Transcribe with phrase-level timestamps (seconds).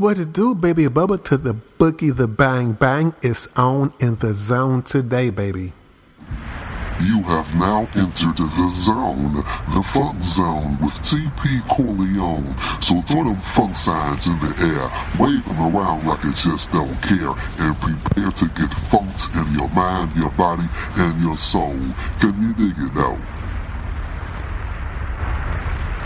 [0.00, 0.84] What it do, baby?
[0.84, 5.74] Bubba to the boogie, the bang bang is on in the zone today, baby.
[7.04, 12.56] You have now entered the zone, the funk zone with TP Corleone.
[12.80, 14.88] So throw them funk signs in the air,
[15.20, 19.68] wave them around like you just don't care, and prepare to get funked in your
[19.68, 21.76] mind, your body, and your soul.
[22.20, 23.18] Can you dig it out?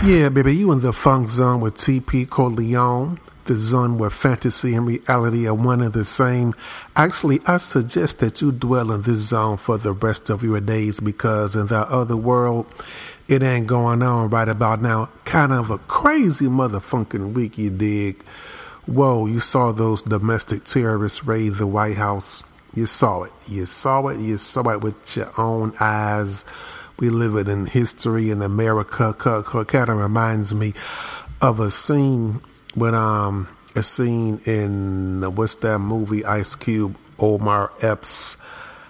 [0.03, 4.85] Yeah, baby, you in the funk zone with TP Corleone the zone where fantasy and
[4.85, 6.53] reality are one and the same.
[6.95, 10.99] Actually, I suggest that you dwell in this zone for the rest of your days
[10.99, 12.65] because in that other world,
[13.27, 15.09] it ain't going on right about now.
[15.23, 18.23] Kind of a crazy motherfucking week, you dig?
[18.85, 22.43] Whoa, you saw those domestic terrorists raid the White House.
[22.75, 23.31] You saw it.
[23.47, 24.19] You saw it.
[24.19, 26.45] You saw it with your own eyes.
[26.99, 29.13] We live it in history in America.
[29.13, 30.73] Kind of reminds me
[31.41, 32.41] of a scene
[32.75, 38.37] when um a scene in what's that movie Ice Cube Omar Epps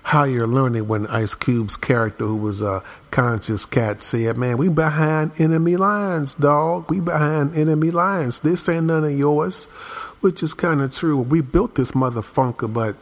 [0.04, 5.32] Higher Learning when Ice Cube's character who was a conscious cat said, Man, we behind
[5.40, 6.92] enemy lines, dog.
[6.92, 8.42] We behind enemy lines.
[8.42, 9.66] This ain't none of yours.
[10.22, 11.18] Which is kinda true.
[11.18, 12.96] We built this motherfunker, but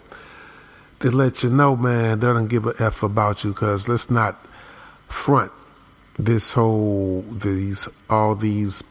[1.02, 4.45] to let you know, man, they don't give a F about you because let's not
[5.09, 5.52] front
[6.17, 8.81] this whole these all these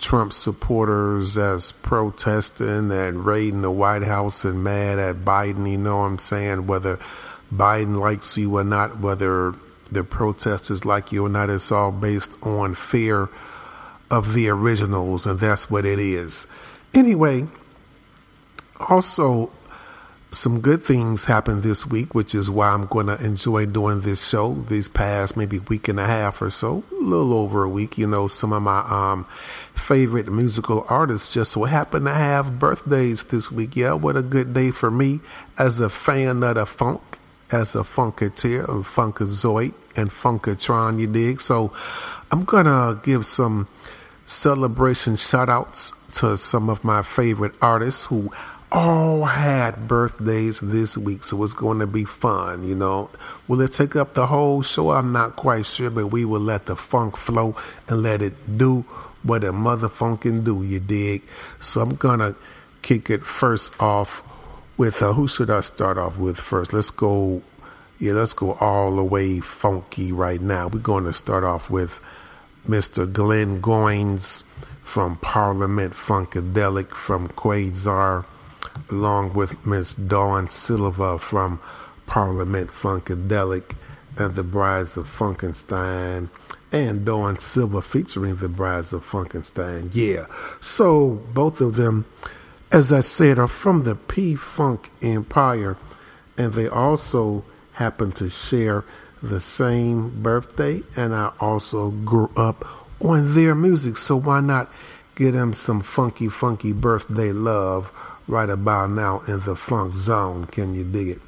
[0.00, 5.70] Trump supporters as protesting and raiding the White House and mad at Biden.
[5.70, 6.66] You know what I'm saying?
[6.66, 6.98] Whether
[7.54, 9.54] Biden likes you or not, whether
[9.92, 13.28] the protesters like you or not, it's all based on fear
[14.10, 16.46] of the originals, and that's what it is.
[16.94, 17.46] Anyway,
[18.88, 19.50] also
[20.32, 24.28] some good things happened this week, which is why I'm going to enjoy doing this
[24.28, 27.98] show these past maybe week and a half or so, a little over a week.
[27.98, 29.24] You know, some of my um,
[29.74, 33.74] favorite musical artists just so happen to have birthdays this week.
[33.74, 35.20] Yeah, what a good day for me
[35.58, 37.02] as a fan of the funk,
[37.50, 41.40] as a funketeer, and funkazoid, and funkatron, you dig?
[41.40, 41.72] So
[42.30, 43.66] I'm going to give some
[44.26, 48.30] celebration shout outs to some of my favorite artists who
[48.72, 53.10] all had birthdays this week, so it's going to be fun, you know.
[53.48, 54.90] Will it take up the whole show?
[54.90, 57.56] I'm not quite sure, but we will let the funk flow
[57.88, 58.84] and let it do
[59.22, 61.22] what a motherfucking do, you dig?
[61.60, 62.34] So I'm gonna
[62.82, 64.22] kick it first off
[64.76, 66.72] with uh, who should I start off with first?
[66.72, 67.42] Let's go,
[67.98, 70.68] yeah, let's go all the way funky right now.
[70.68, 72.00] We're going to start off with
[72.66, 73.10] Mr.
[73.10, 74.42] Glenn Goins
[74.82, 78.24] from Parliament Funkadelic from Quasar
[78.90, 81.60] along with Miss Dawn Silva from
[82.06, 83.74] Parliament Funkadelic
[84.16, 86.28] and the Brides of Funkenstein
[86.72, 89.90] and Dawn Silva featuring the Brides of Funkenstein.
[89.92, 90.26] Yeah.
[90.60, 92.04] So both of them,
[92.70, 95.76] as I said, are from the P Funk Empire
[96.36, 98.84] and they also happen to share
[99.22, 102.64] the same birthday and I also grew up
[103.00, 103.96] on their music.
[103.96, 104.72] So why not
[105.14, 107.92] give them some funky, funky birthday love
[108.30, 110.46] right about now in the funk zone.
[110.46, 111.20] Can you dig it?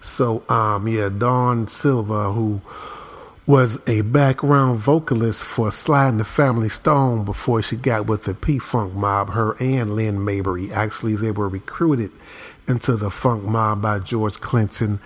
[0.00, 2.60] So, um, yeah, Dawn Silva, who
[3.46, 8.58] was a background vocalist for and the Family Stone before she got with the P
[8.58, 10.72] Funk mob, her and Lynn Mabry.
[10.72, 12.10] Actually, they were recruited
[12.68, 15.00] into the funk mob by George Clinton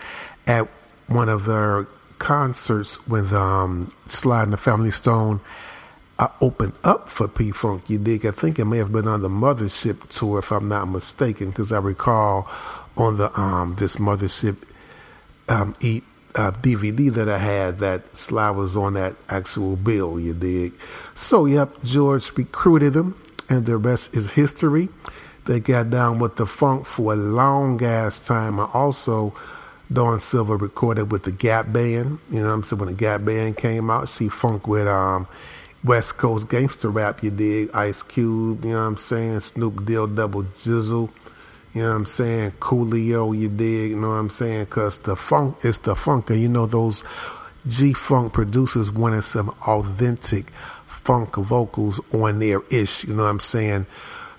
[0.47, 0.69] at
[1.07, 1.87] one of their
[2.19, 3.93] concerts with um,
[4.25, 5.41] and the Family Stone
[6.21, 7.89] I opened up for P Funk.
[7.89, 8.27] You dig?
[8.27, 11.73] I think it may have been on the Mothership tour, if I'm not mistaken, because
[11.73, 12.47] I recall
[12.99, 14.59] on the um this Mothership
[15.49, 16.05] um eat
[16.35, 20.21] uh, DVD that I had that Sly was on that actual bill.
[20.21, 20.75] You dig?
[21.15, 24.91] So yep, George recruited them, and the rest is history.
[25.47, 28.61] They got down with the funk for a long ass time.
[28.61, 29.35] I also.
[29.93, 32.21] Dawn Silva recorded with the Gap Band.
[32.31, 32.79] You know what I'm saying?
[32.79, 35.27] When the Gap Band came out, she funk with um,
[35.83, 37.71] West Coast gangster rap, you dig?
[37.73, 39.41] Ice Cube, you know what I'm saying?
[39.41, 41.11] Snoop Deal Double Jizzle,
[41.73, 42.53] you know what I'm saying?
[42.61, 43.91] Coolio, you dig?
[43.91, 44.65] You know what I'm saying?
[44.65, 46.29] Because the funk is the funk.
[46.31, 47.03] And you know, those
[47.67, 50.51] G Funk producers wanted some authentic
[50.87, 53.87] funk vocals on their ish, you know what I'm saying?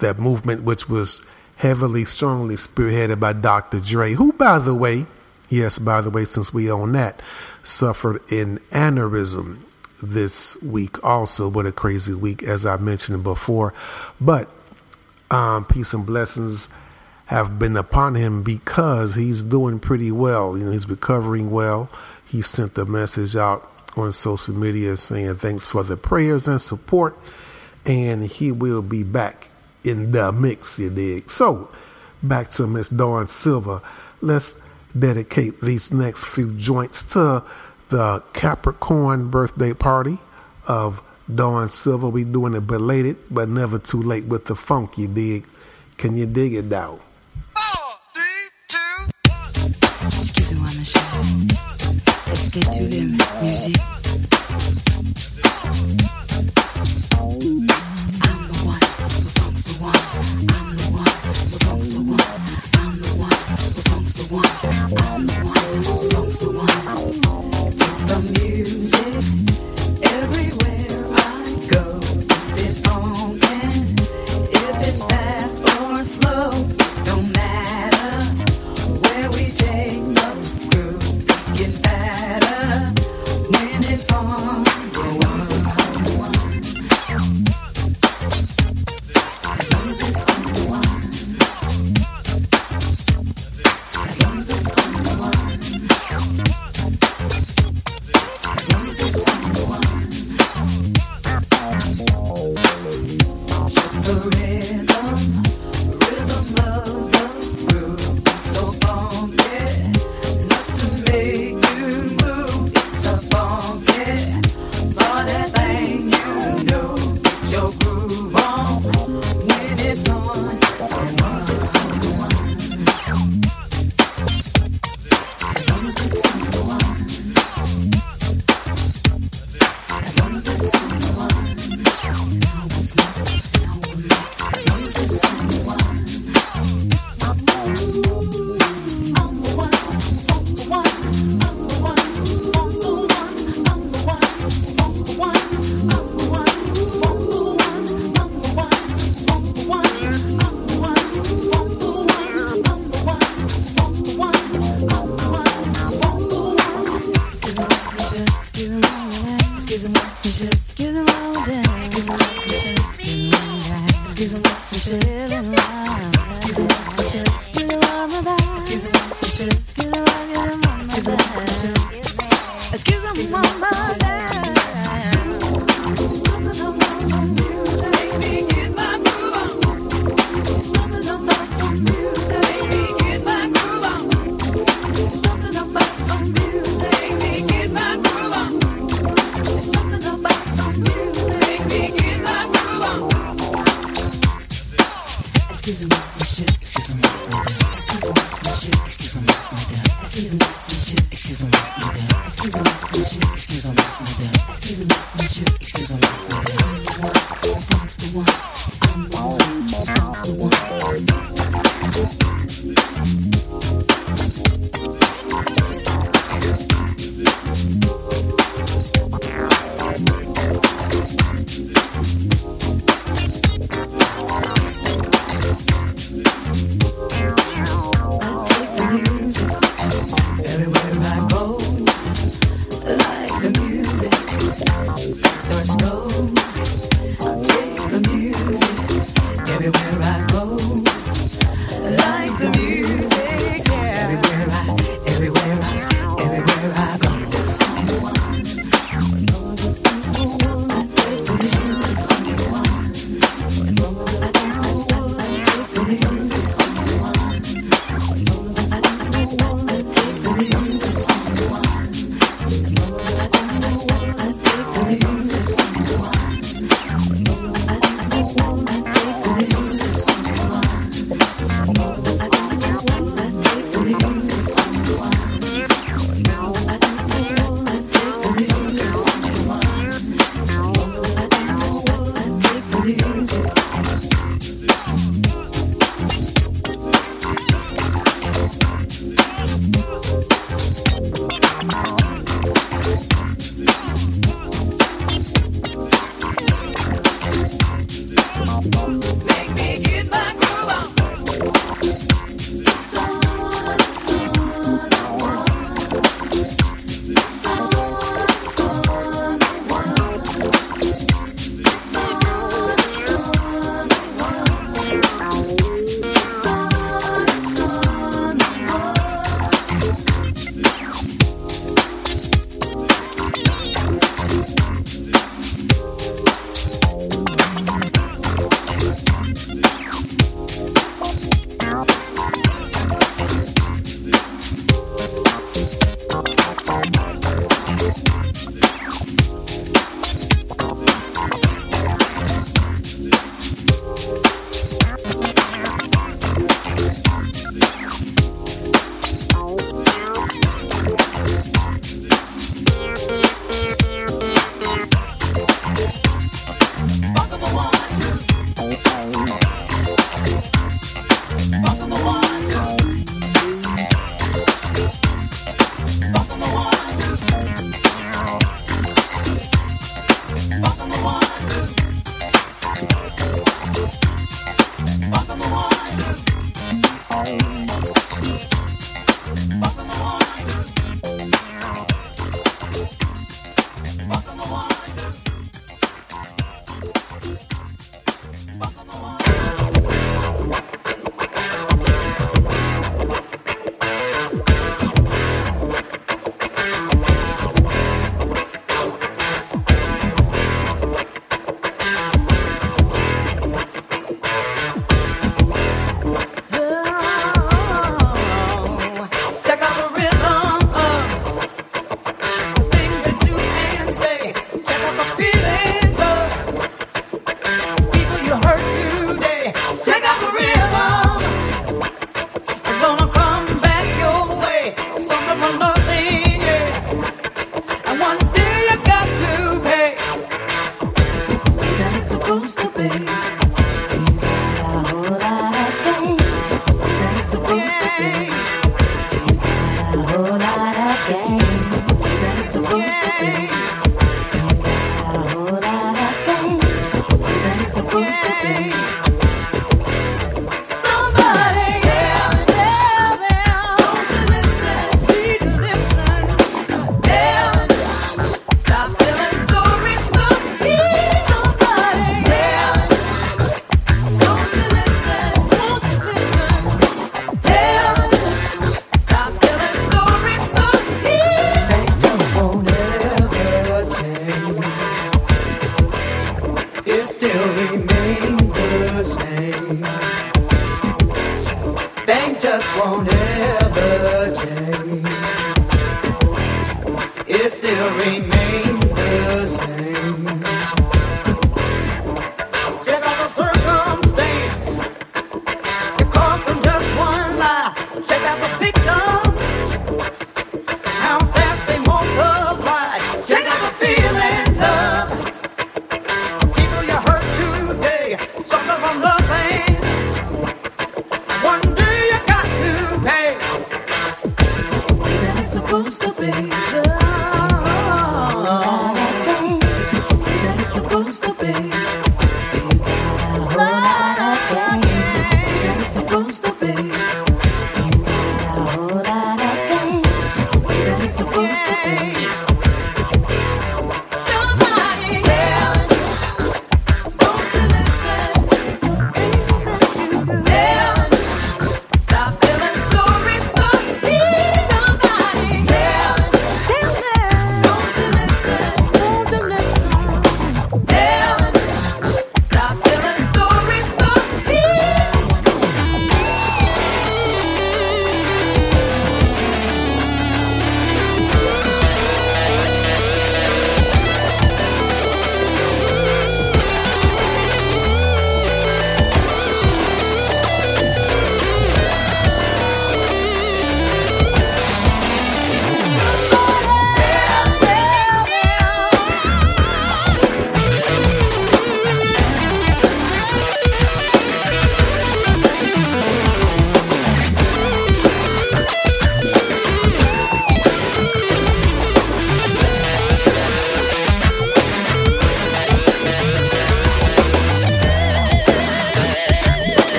[0.00, 1.22] That movement, which was
[1.56, 3.80] heavily, strongly spearheaded by Dr.
[3.80, 5.06] Dre, who, by the way,
[5.48, 7.22] yes, by the way, since we own that,
[7.62, 9.58] suffered an aneurysm
[10.02, 11.48] this week also.
[11.48, 13.72] What a crazy week, as I mentioned before.
[14.20, 14.50] But
[15.30, 16.68] um, peace and blessings
[17.26, 20.58] have been upon him because he's doing pretty well.
[20.58, 21.90] You know, he's recovering well.
[22.26, 27.16] He sent the message out on social media saying thanks for the prayers and support,
[27.86, 29.48] and he will be back
[29.84, 31.30] in the mix, you dig?
[31.30, 31.70] So,
[32.22, 33.82] back to Miss Dawn Silva.
[34.20, 34.60] Let's
[34.98, 37.42] dedicate these next few joints to
[37.92, 40.16] the Capricorn birthday party
[40.66, 41.02] of
[41.32, 42.08] Dawn Silva.
[42.08, 45.44] We doing it belated, but never too late with the funk, you dig?
[45.98, 47.00] Can you dig it now?
[50.06, 51.48] Excuse-moi, ma chérie.
[52.32, 53.76] Est-ce que tu l'aimes, musique?
[58.24, 60.02] I'm the one The funk's the one.
[60.48, 61.12] I'm the one
[61.52, 62.24] The funk's the one.
[62.80, 65.26] I'm the one i'm the one who won
[68.06, 69.51] the music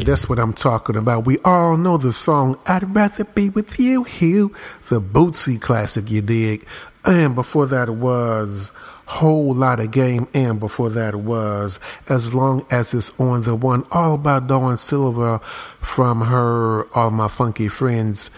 [0.00, 1.26] that's what I'm talking about.
[1.26, 4.54] We all know the song I'd Rather Be With You, Hugh,
[4.88, 6.66] the Bootsy classic, you dig.
[7.04, 8.72] And before that was
[9.06, 11.78] Whole Lot of Game, and before that was
[12.08, 15.38] As Long As It's On the One, all about Dawn Silva
[15.80, 18.30] from her All My Funky Friends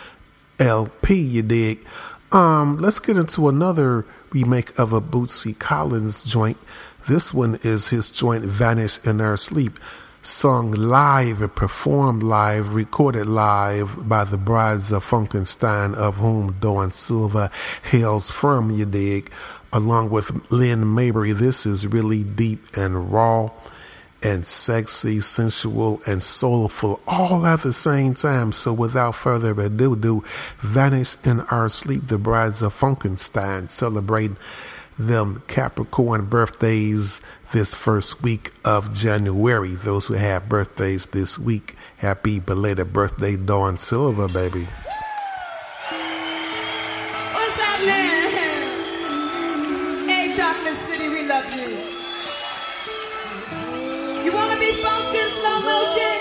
[0.59, 1.87] LP, you dig.
[2.33, 6.59] Um, let's get into another remake of a Bootsy Collins joint.
[7.09, 9.79] This one is his joint Vanish in Our Sleep
[10.27, 16.91] sung live and performed live, recorded live by the Brides of Funkenstein, of whom Dawn
[16.91, 17.51] Silva
[17.85, 19.31] hails from, you dig,
[19.73, 21.33] along with Lynn Mabry.
[21.33, 23.51] This is really deep and raw
[24.21, 28.51] and sexy, sensual, and soulful all at the same time.
[28.51, 30.25] So without further ado, do
[30.59, 34.37] Vanish in Our Sleep, the Brides of Funkenstein, celebrating
[34.99, 37.21] them Capricorn birthdays
[37.53, 39.75] this first week of January.
[39.75, 44.67] Those who have birthdays this week, happy belated birthday, Dawn Silva, baby.
[47.33, 48.31] What's up, man?
[50.09, 51.77] Hey, Chocolate City, we love you.
[54.25, 56.16] You want to be funked in slow motion?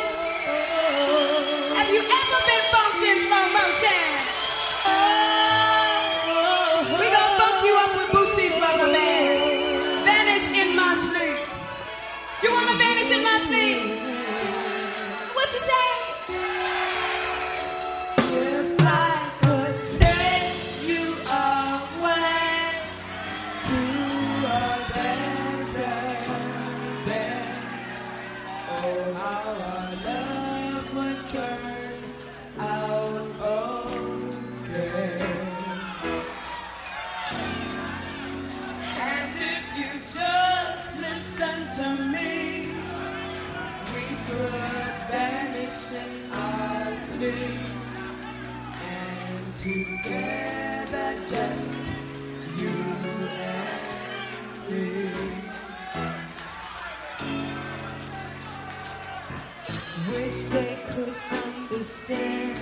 [61.86, 62.58] understand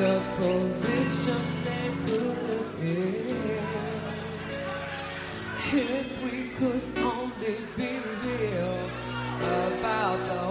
[0.00, 3.30] the position they put us in.
[5.72, 8.76] If we could only be real
[9.68, 10.49] about the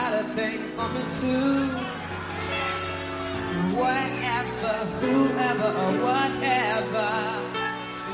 [0.00, 1.54] got a thing for me too.
[3.80, 7.10] Whatever, whoever, or whatever,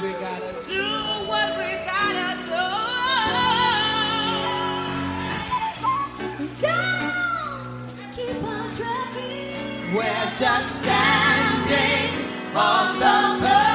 [0.03, 0.87] we gotta do
[1.31, 2.65] what we gotta do.
[9.95, 12.11] We're just standing
[12.55, 13.66] on the verge.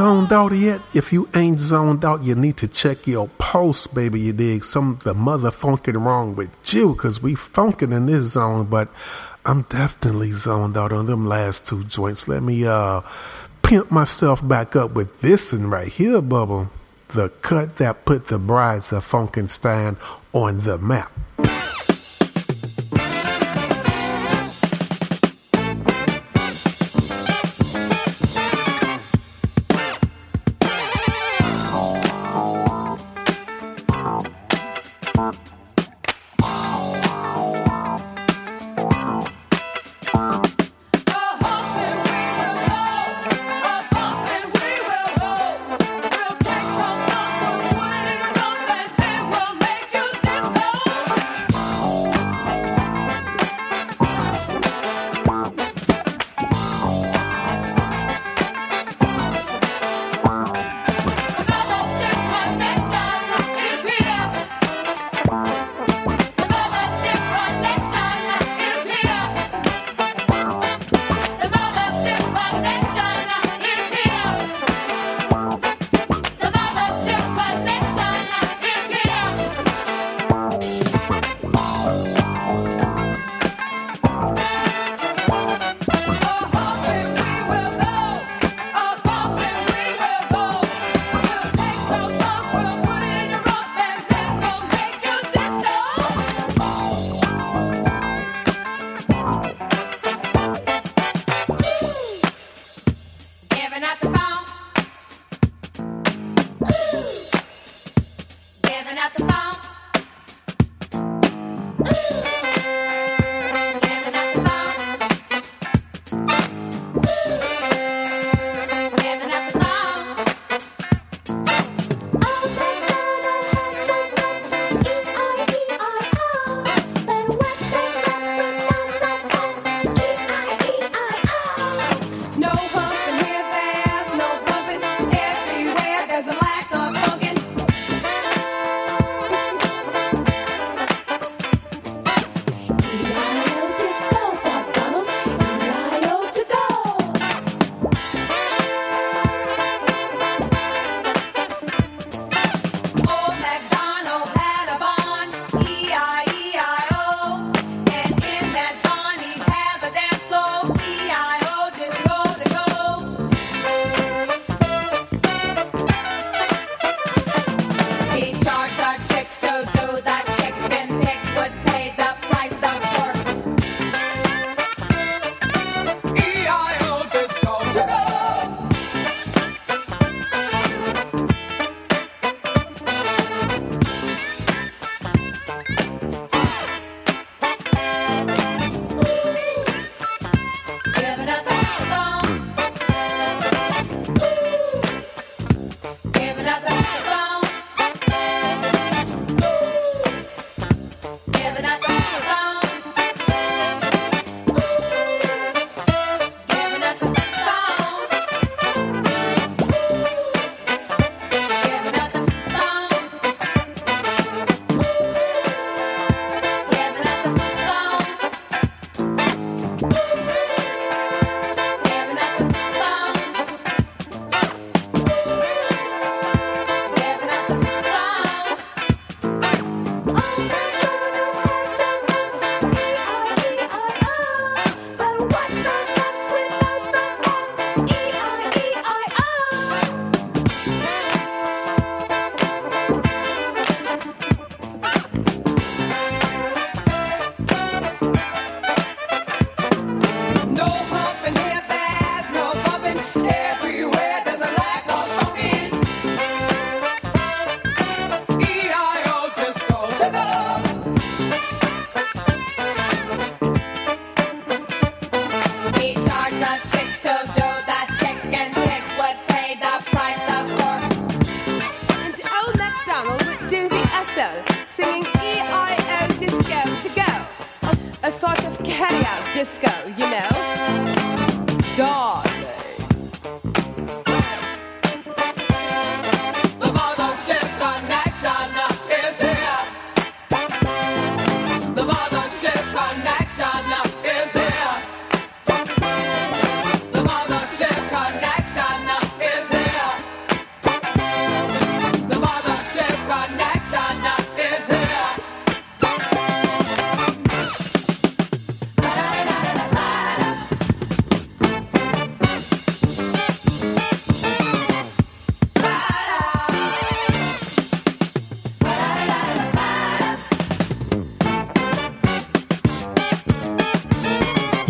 [0.00, 0.80] zoned out yet?
[0.94, 4.18] If you ain't zoned out, you need to check your pulse, baby.
[4.18, 8.88] You dig something mother funkin' wrong with you, cause we funkin' in this zone, but
[9.44, 12.28] I'm definitely zoned out on them last two joints.
[12.28, 13.02] Let me uh
[13.60, 16.70] pimp myself back up with this one right here, bubble.
[17.08, 19.98] The cut that put the brides of Funkenstein
[20.32, 21.12] on the map.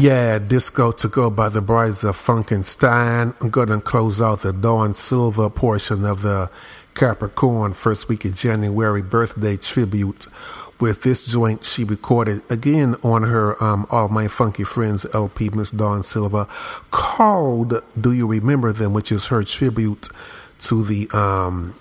[0.01, 3.34] Yeah, Disco to Go by the Brides of Funkenstein.
[3.38, 6.51] I'm going to close out the Dawn Silva portion of the
[6.94, 10.26] Capricorn first week of January birthday tribute
[10.80, 15.70] with this joint she recorded again on her um, All My Funky Friends LP, Miss
[15.70, 16.48] Dawn Silva,
[16.90, 20.09] called Do You Remember Them, which is her tribute
[20.61, 21.78] to the um,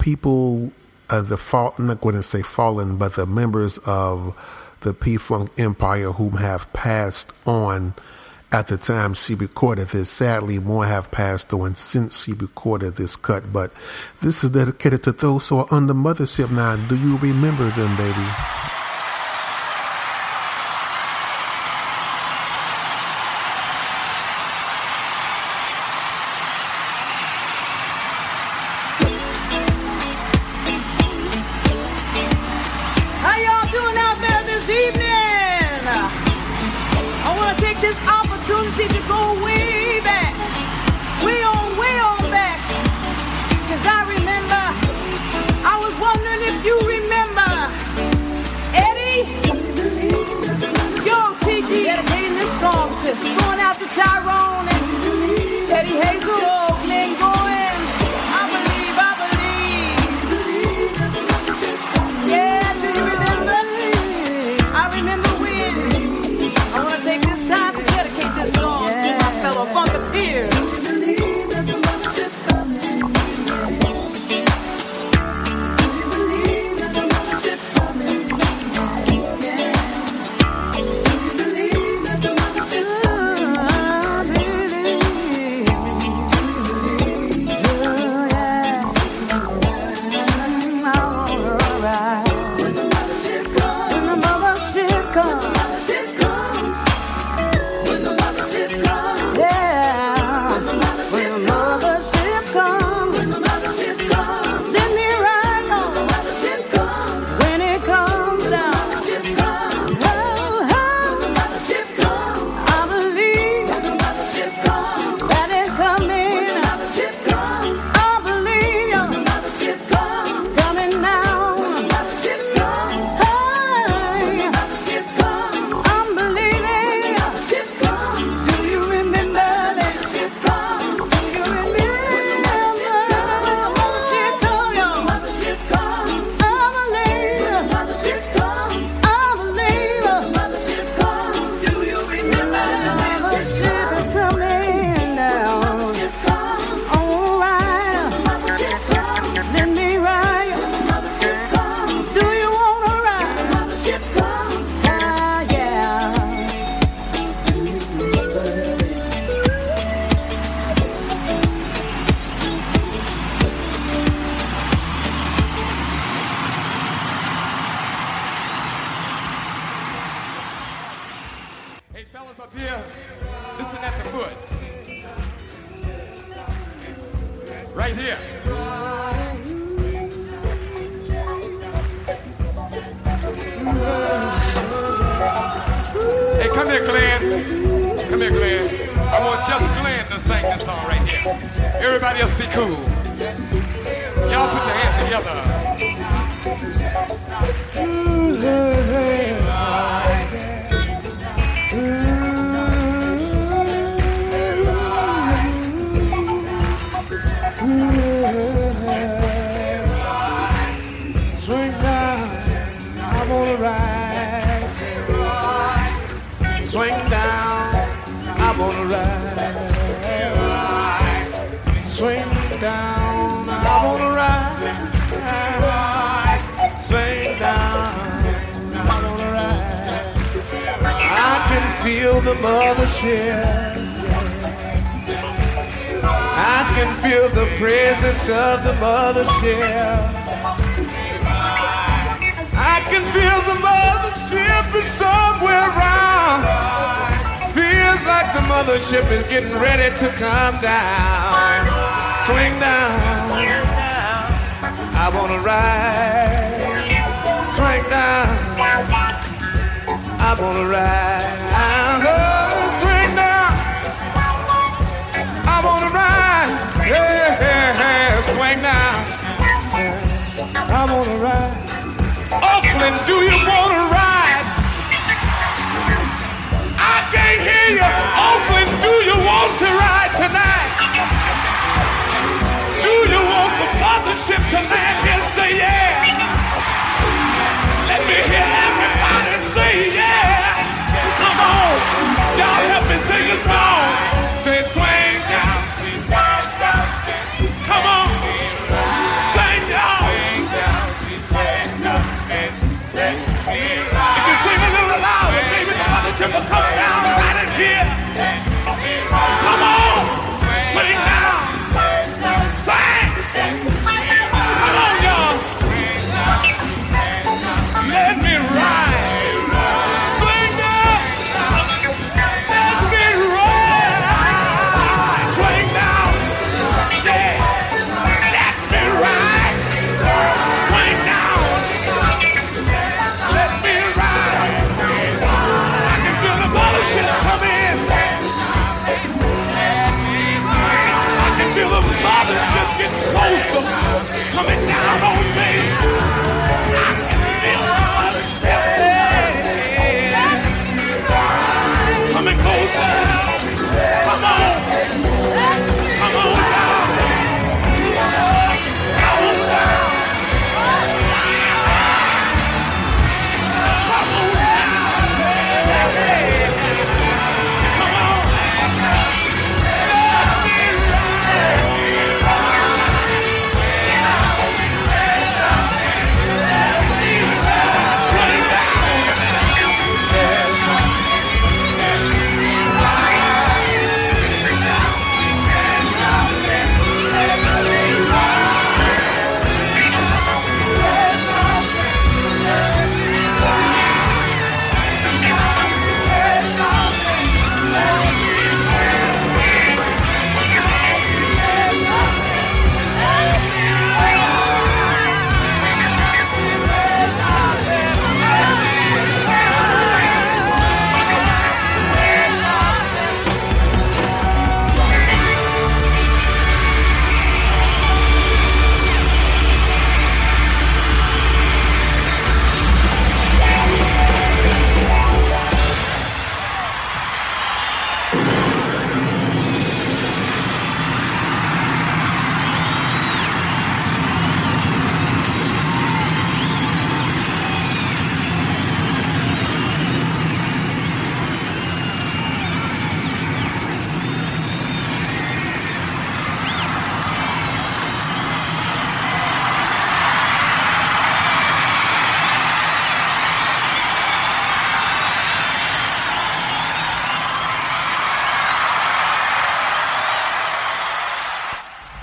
[0.00, 0.72] people,
[1.08, 4.34] uh, the fall, I'm not going to say fallen, but the members of
[4.80, 7.94] the P Funk Empire, whom have passed on
[8.52, 10.10] at the time she recorded this.
[10.10, 13.72] Sadly, more have passed on since she recorded this cut, but
[14.20, 16.76] this is dedicated to those who are under mothership now.
[16.88, 18.49] Do you remember them, baby?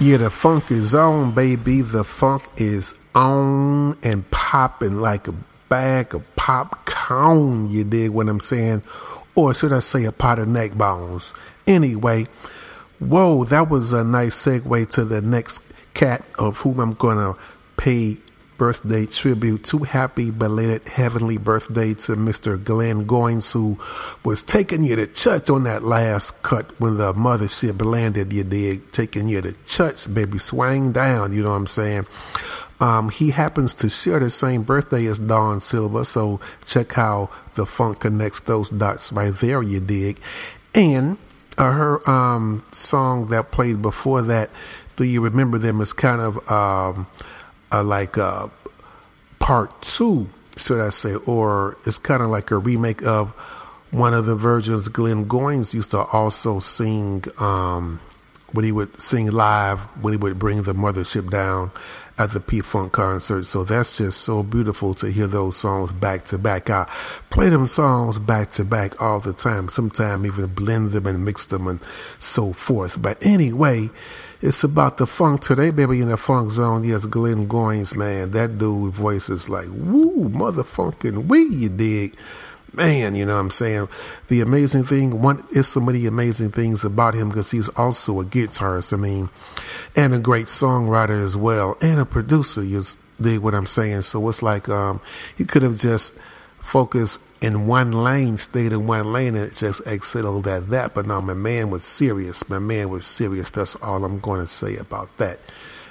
[0.08, 1.82] Yeah, the funk is on, baby.
[1.82, 5.34] The funk is on and popping like a
[5.68, 7.70] bag of popcorn.
[7.70, 8.84] You dig what I'm saying?
[9.36, 11.34] Or should I say a pot of neck bones?
[11.68, 12.28] Anyway,
[13.00, 15.62] whoa, that was a nice segue to the next
[15.94, 17.38] cat of whom I'm going to
[17.76, 18.16] pay
[18.58, 19.80] birthday tribute to.
[19.80, 22.62] Happy belated heavenly birthday to Mr.
[22.62, 23.78] Glenn Goins, who
[24.24, 28.92] was taking you to church on that last cut when the mothership landed, you dig,
[28.92, 32.08] taking you to church, baby, swang down, you know what I'm saying?
[32.80, 37.66] Um, he happens to share the same birthday as Dawn Silva, so check how the
[37.66, 40.20] funk connects those dots right there, you dig.
[40.76, 41.18] And
[41.58, 44.52] uh, her um, song that played before that,
[44.96, 47.08] do you remember them, is kind of um,
[47.72, 48.48] uh, like uh,
[49.40, 53.34] part two, should I say, or it's kind of like a remake of
[53.92, 58.02] one of the versions, Glenn Goins used to also sing um,
[58.52, 61.72] when he would sing live when he would bring the mothership down
[62.18, 63.46] at the P Funk concert.
[63.46, 66.70] So that's just so beautiful to hear those songs back to back.
[66.70, 66.90] I
[67.30, 71.46] play them songs back to back all the time, sometimes even blend them and mix
[71.46, 71.80] them and
[72.20, 73.02] so forth.
[73.02, 73.90] But anyway,
[74.42, 76.84] it's about the funk today, baby, in the funk zone.
[76.84, 78.32] Yes, Glenn Goins, man.
[78.32, 82.16] That dude voice is like, woo, motherfucking wee, you dig?
[82.74, 83.88] Man, you know what I'm saying?
[84.28, 88.26] The amazing thing, one is so many amazing things about him because he's also a
[88.26, 89.30] guitarist, I mean,
[89.96, 92.84] and a great songwriter as well, and a producer, you
[93.20, 94.04] dig what I'm saying?
[94.04, 95.02] So it's like um,
[95.36, 96.14] he could have just
[96.60, 100.94] focused in one lane, stayed in one lane, and just excelled at that.
[100.94, 102.50] But no, my man was serious.
[102.50, 103.52] My man was serious.
[103.52, 105.40] That's all I'm going to say about that.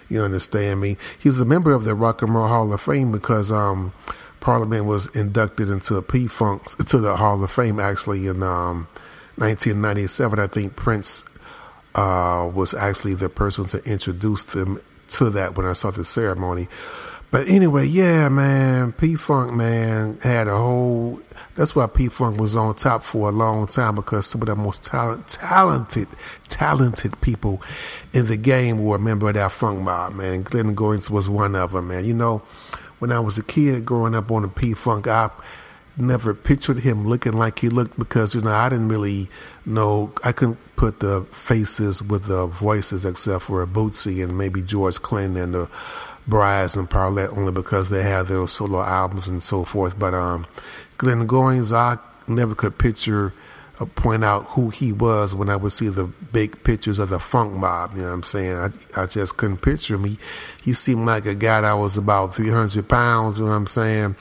[0.09, 0.97] You understand me?
[1.19, 3.93] He's a member of the Rock and Roll Hall of Fame because um,
[4.41, 8.87] Parliament was inducted into P Funk to the Hall of Fame actually in um,
[9.37, 10.39] 1997.
[10.39, 11.25] I think Prince
[11.95, 16.69] uh, was actually the person to introduce them to that when I saw the ceremony.
[17.31, 21.21] But anyway, yeah, man, P Funk man had a whole.
[21.55, 24.57] That's why P Funk was on top for a long time because some of the
[24.57, 26.09] most talent, talented,
[26.49, 27.61] talented people
[28.13, 30.43] in the game were a member of that funk mob, man.
[30.43, 32.05] Glenn Goins was one of them, man.
[32.05, 32.43] You know,
[32.99, 35.31] when I was a kid growing up on the P Funk, I
[35.97, 39.29] never pictured him looking like he looked because you know I didn't really
[39.65, 45.01] know I couldn't put the faces with the voices except for Bootsy and maybe George
[45.01, 45.69] Clinton and the
[46.27, 49.99] Brides and Paulette only because they had their solo albums and so forth.
[49.99, 50.47] But um,
[50.99, 53.33] Glenn Goins, I never could picture
[53.79, 57.19] or point out who he was when I would see the big pictures of the
[57.21, 57.95] funk mob.
[57.95, 58.57] You know what I'm saying?
[58.57, 60.05] I, I just couldn't picture him.
[60.05, 60.19] He,
[60.63, 64.17] he seemed like a guy that was about 300 pounds, you know what I'm saying?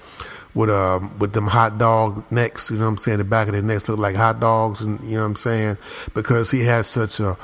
[0.54, 3.18] With um with them hot dog necks, you know what I'm saying?
[3.18, 5.78] The back of their necks looked like hot dogs, and you know what I'm saying?
[6.14, 7.36] Because he had such a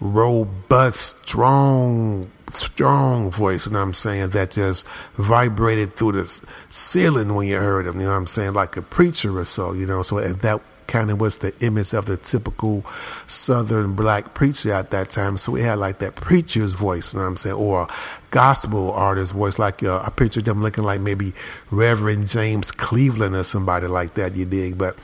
[0.00, 7.34] robust, strong, strong voice, you know what I'm saying, that just vibrated through the ceiling
[7.34, 9.86] when you heard him, you know what I'm saying, like a preacher or so, you
[9.86, 10.02] know.
[10.02, 12.84] So that kind of was the image of the typical
[13.26, 15.36] southern black preacher at that time.
[15.36, 17.88] So we had like that preacher's voice, you know what I'm saying, or
[18.30, 19.58] gospel artist voice.
[19.58, 21.32] Like uh, I pictured them looking like maybe
[21.70, 24.78] Reverend James Cleveland or somebody like that, you dig.
[24.78, 24.96] But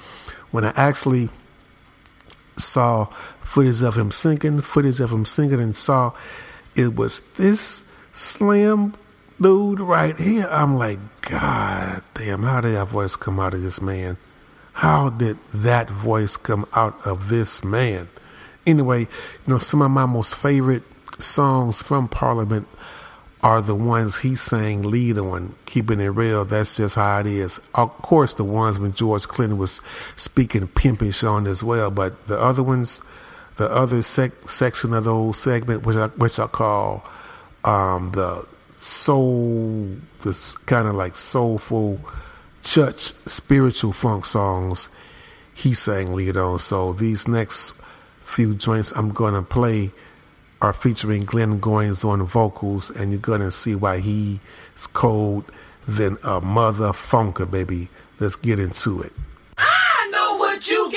[0.51, 1.29] when I actually
[2.57, 3.07] saw
[3.41, 6.13] footage of him singing, footage of him singing, and saw
[6.75, 8.95] it was this slim
[9.41, 10.49] dude right here.
[10.51, 14.17] I'm like, God damn, how did that voice come out of this man?
[14.75, 18.09] How did that voice come out of this man?
[18.67, 19.09] Anyway, you
[19.47, 20.85] know, some of my most favorite
[21.19, 22.67] songs from Parliament
[23.43, 26.45] are the ones he sang lead on, keeping it real.
[26.45, 27.61] That's just how it is.
[27.75, 29.81] Of course, the ones when George Clinton was
[30.15, 33.03] speaking pimpish on as well, but the other ones,
[33.57, 37.05] the other sec- section of the whole segment, which I, which I call
[37.65, 39.89] um, the soul,
[40.23, 42.01] this kind of like soulful
[42.63, 44.89] church spiritual funk songs,
[45.55, 46.59] he sang lead on.
[46.59, 47.75] So these next
[48.25, 49.91] few joints I'm going to play
[50.63, 54.39] are featuring Glenn Goins on vocals, and you're gonna see why he's
[54.93, 55.45] cold
[55.89, 57.89] than a mother funker, baby.
[58.21, 59.13] Let's get into it.
[59.59, 60.89] I know what you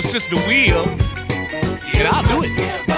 [0.00, 0.86] little sister will.
[1.94, 2.89] And I'll do it.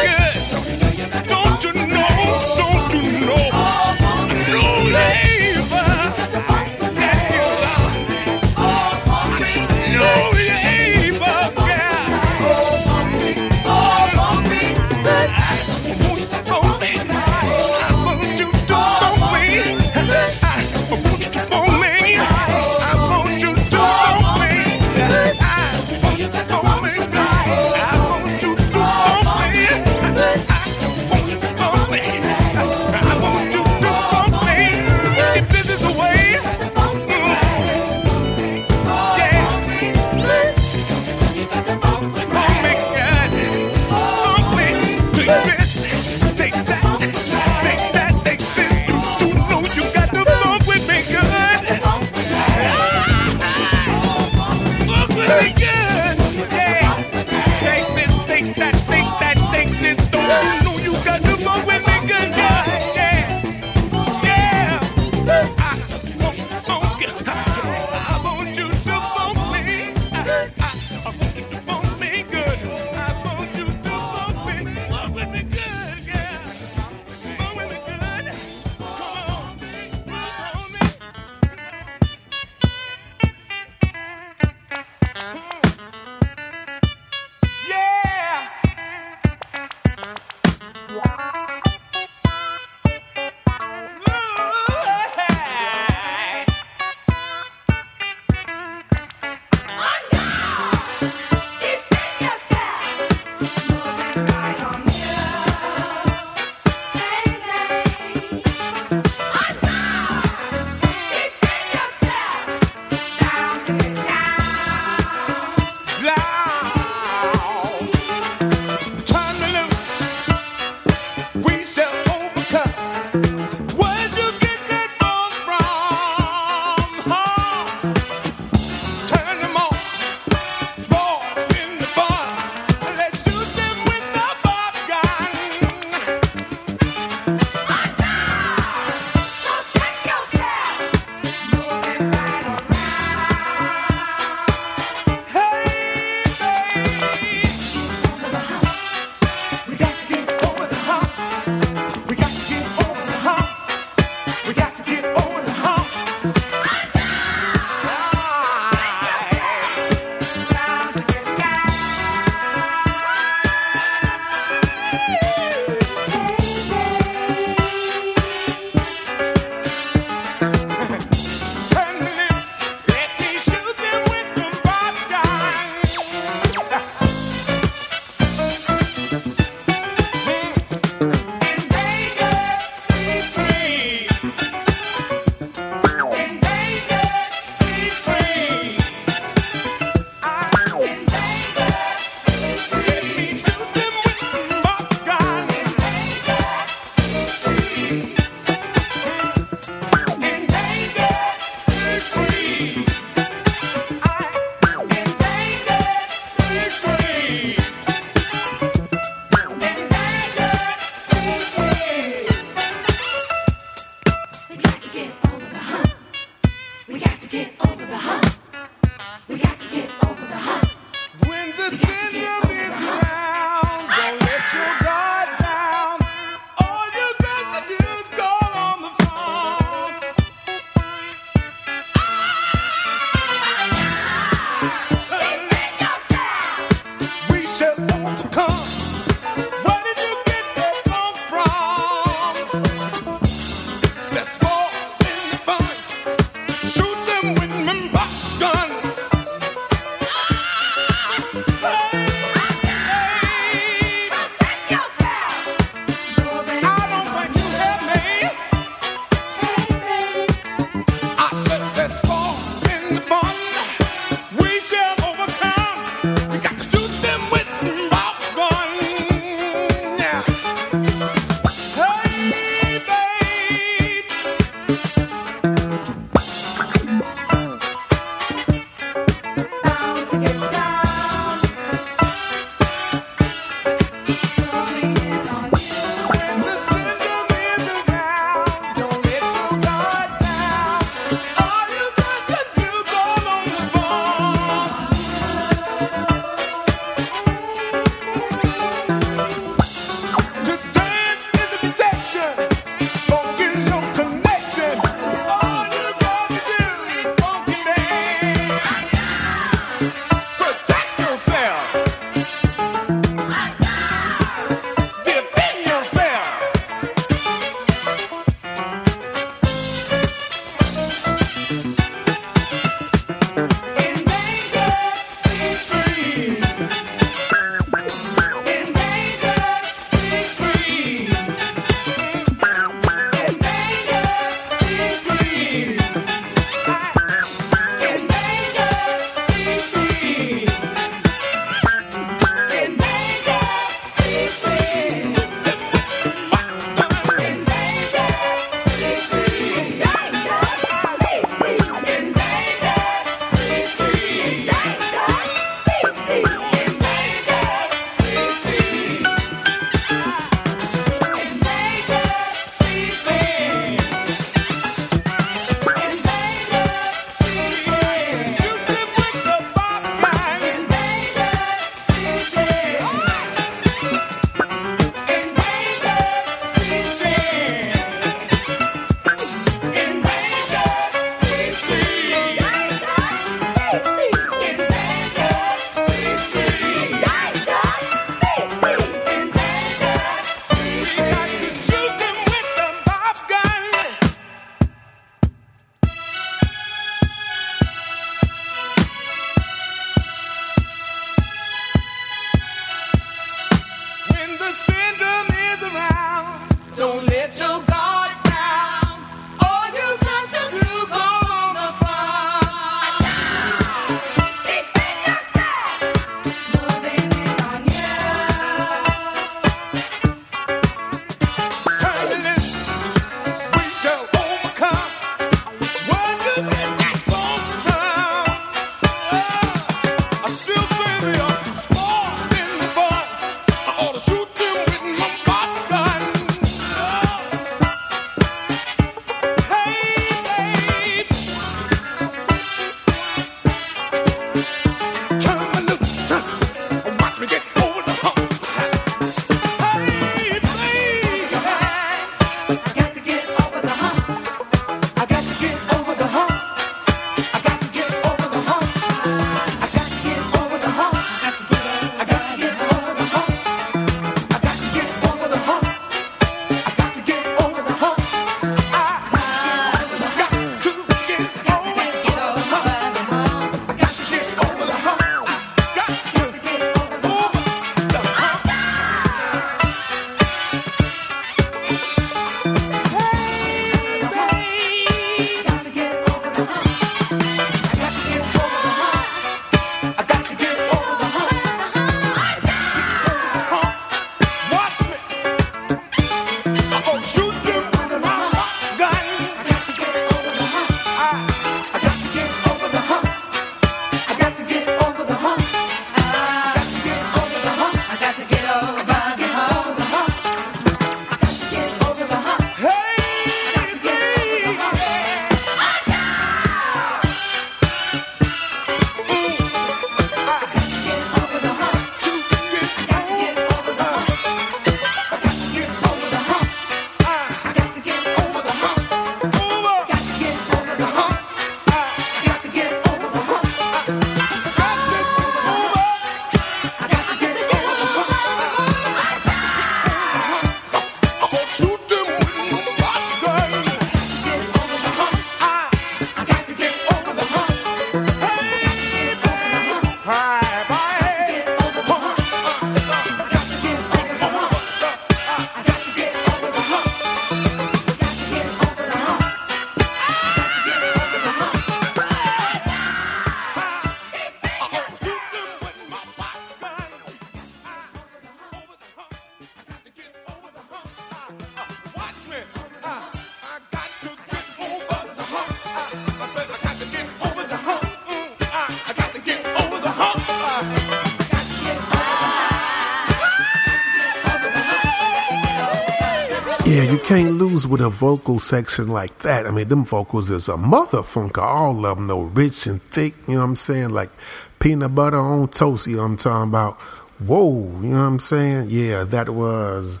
[587.78, 589.46] With a vocal section like that.
[589.46, 591.38] I mean, them vocals is a motherfunker.
[591.38, 593.14] All of them, though, rich and thick.
[593.28, 593.90] You know what I'm saying?
[593.90, 594.10] Like
[594.58, 595.86] peanut butter on toast.
[595.86, 596.74] You know what I'm talking about?
[597.20, 598.70] Whoa, you know what I'm saying?
[598.70, 600.00] Yeah, that was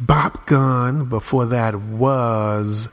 [0.00, 1.04] Bop Gun.
[1.06, 2.88] Before that was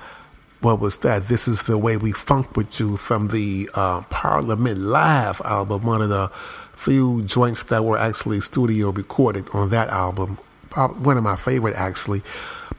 [0.60, 1.30] what was that?
[1.30, 6.02] This is the way we funk with you from the uh, Parliament Live album, one
[6.02, 6.28] of the
[6.76, 10.38] few joints that were actually studio recorded on that album.
[10.76, 12.22] One of my favorite, actually.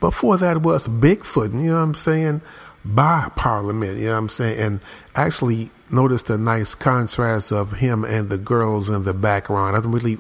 [0.01, 2.41] Before that was Bigfoot, you know what I'm saying?
[2.85, 4.59] By Parliament, you know what I'm saying?
[4.59, 4.81] And
[5.15, 9.77] actually noticed a nice contrast of him and the girls in the background.
[9.77, 10.19] I don't really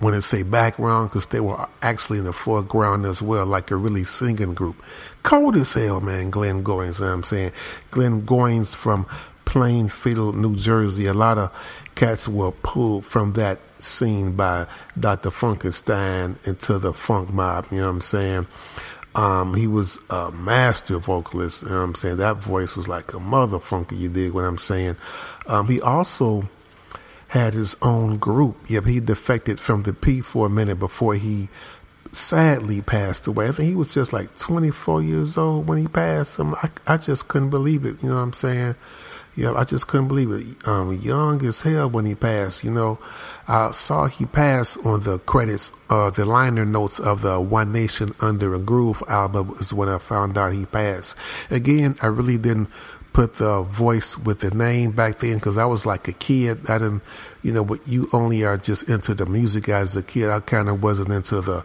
[0.00, 3.76] want to say background because they were actually in the foreground as well, like a
[3.76, 4.76] really singing group.
[5.22, 7.52] Cold as hell, man, Glen Goins, you know what I'm saying?
[7.90, 9.06] Glen Goins from
[9.44, 11.06] Plainfield, New Jersey.
[11.06, 11.50] A lot of
[11.96, 14.66] cats were pulled from that scene by
[14.98, 15.30] Dr.
[15.30, 18.46] Funkenstein into the funk mob, you know what I'm saying?
[19.14, 22.18] Um, he was a master vocalist, you know I'm saying?
[22.18, 24.96] That voice was like a motherfunker, you dig what I'm saying?
[25.46, 26.48] Um, he also
[27.28, 28.56] had his own group.
[28.68, 31.48] Yep, he defected from the P for a minute before he
[32.12, 33.48] sadly passed away.
[33.48, 36.38] I think he was just like 24 years old when he passed.
[36.40, 38.02] Um, I, I just couldn't believe it.
[38.02, 38.74] You know what I'm saying?
[39.40, 40.68] Yeah, I just couldn't believe it.
[40.68, 42.62] Um, young as hell when he passed.
[42.62, 42.98] You know,
[43.48, 48.10] I saw he passed on the credits, uh, the liner notes of the One Nation
[48.20, 51.16] Under a Groove album is when I found out he passed.
[51.50, 52.68] Again, I really didn't
[53.14, 56.68] put the voice with the name back then because I was like a kid.
[56.68, 57.02] I didn't,
[57.42, 60.28] you know, but you only are just into the music as a kid.
[60.28, 61.64] I kind of wasn't into the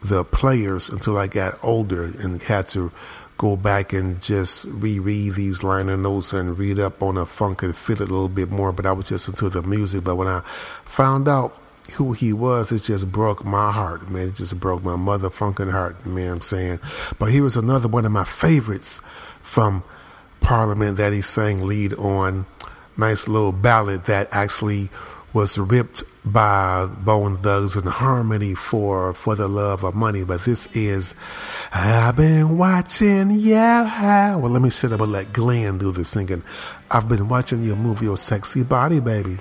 [0.00, 2.92] the players until I got older and had to
[3.36, 7.76] go back and just reread these liner notes and read up on the funk and
[7.76, 8.72] feel it a little bit more.
[8.72, 10.04] But I was just into the music.
[10.04, 10.40] But when I
[10.84, 11.56] found out
[11.92, 14.28] who he was, it just broke my heart, man.
[14.28, 16.80] It just broke my motherfucking heart, what I'm saying?
[17.18, 19.00] But here was another one of my favorites
[19.42, 19.82] from
[20.40, 22.46] Parliament that he sang lead on.
[22.96, 24.88] Nice little ballad that actually
[25.32, 30.24] was ripped by Bone Thugs-n-Harmony for For the Love of Money.
[30.24, 31.14] But this is
[31.72, 34.36] I've been watching yeah.
[34.36, 36.42] Well let me sit up and let Glen do the singing.
[36.90, 39.38] I've been watching you move your sexy body, baby.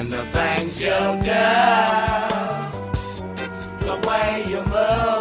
[0.00, 1.44] I'm the things you do,
[3.86, 5.19] the way you move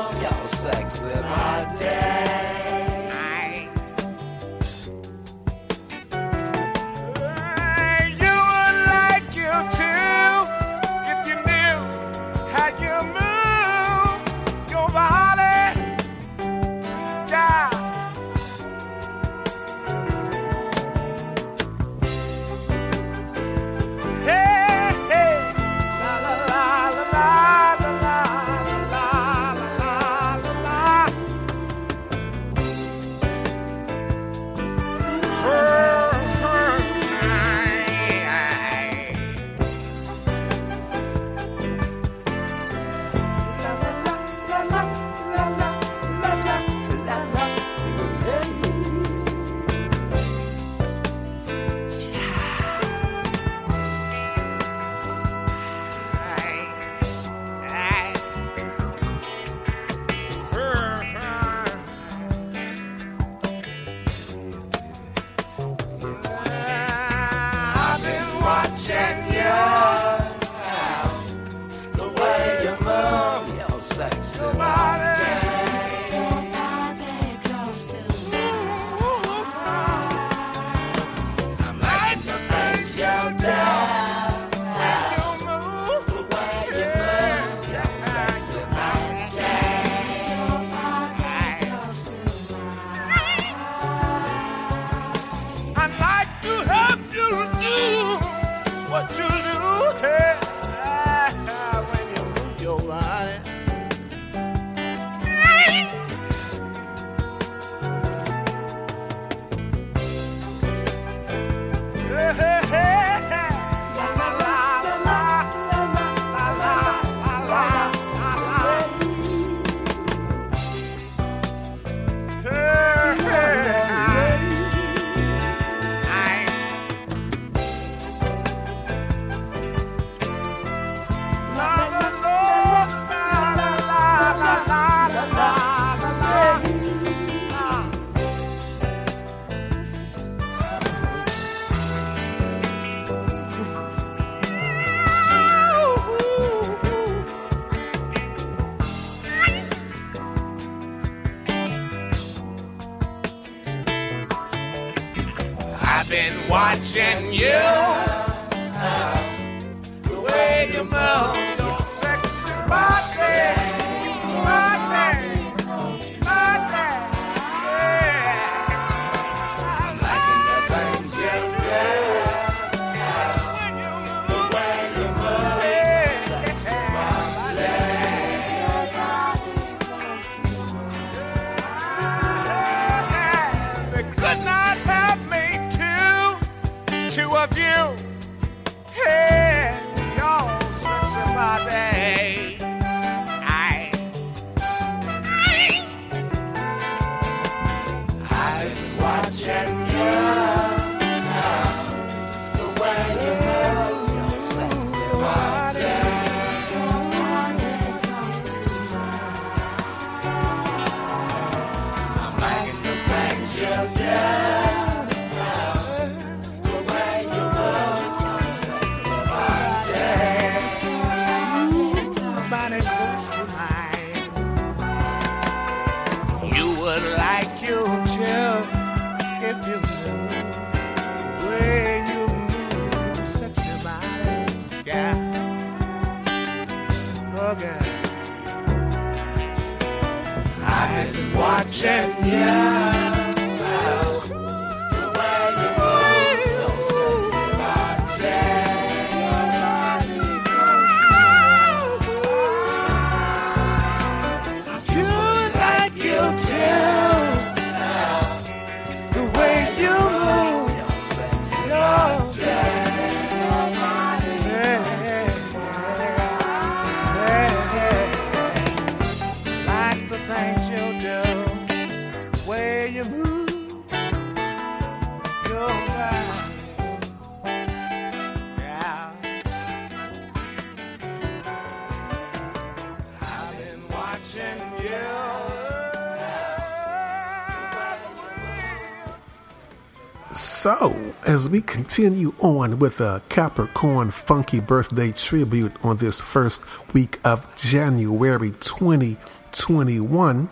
[291.39, 296.61] as we continue on with a Capricorn Funky Birthday tribute on this first
[296.93, 300.49] week of January 2021,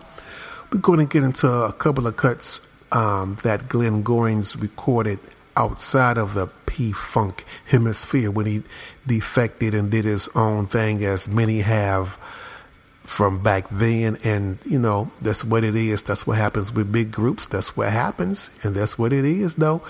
[0.72, 2.62] we're going to get into a couple of cuts
[2.94, 5.20] um, that Glen Goins recorded
[5.58, 8.64] outside of the P Funk hemisphere when he
[9.06, 12.18] defected and did his own thing, as many have
[13.04, 14.18] from back then.
[14.24, 16.02] And, you know, that's what it is.
[16.02, 17.46] That's what happens with big groups.
[17.46, 18.52] That's what happens.
[18.64, 19.82] And that's what it is, though.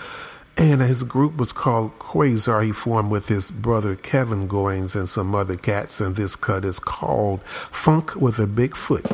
[0.60, 2.64] And his group was called Quazar.
[2.64, 6.00] He formed with his brother Kevin Goins and some other cats.
[6.00, 9.06] And this cut is called Funk with a Big Foot.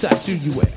[0.00, 0.69] Size shoe you wear?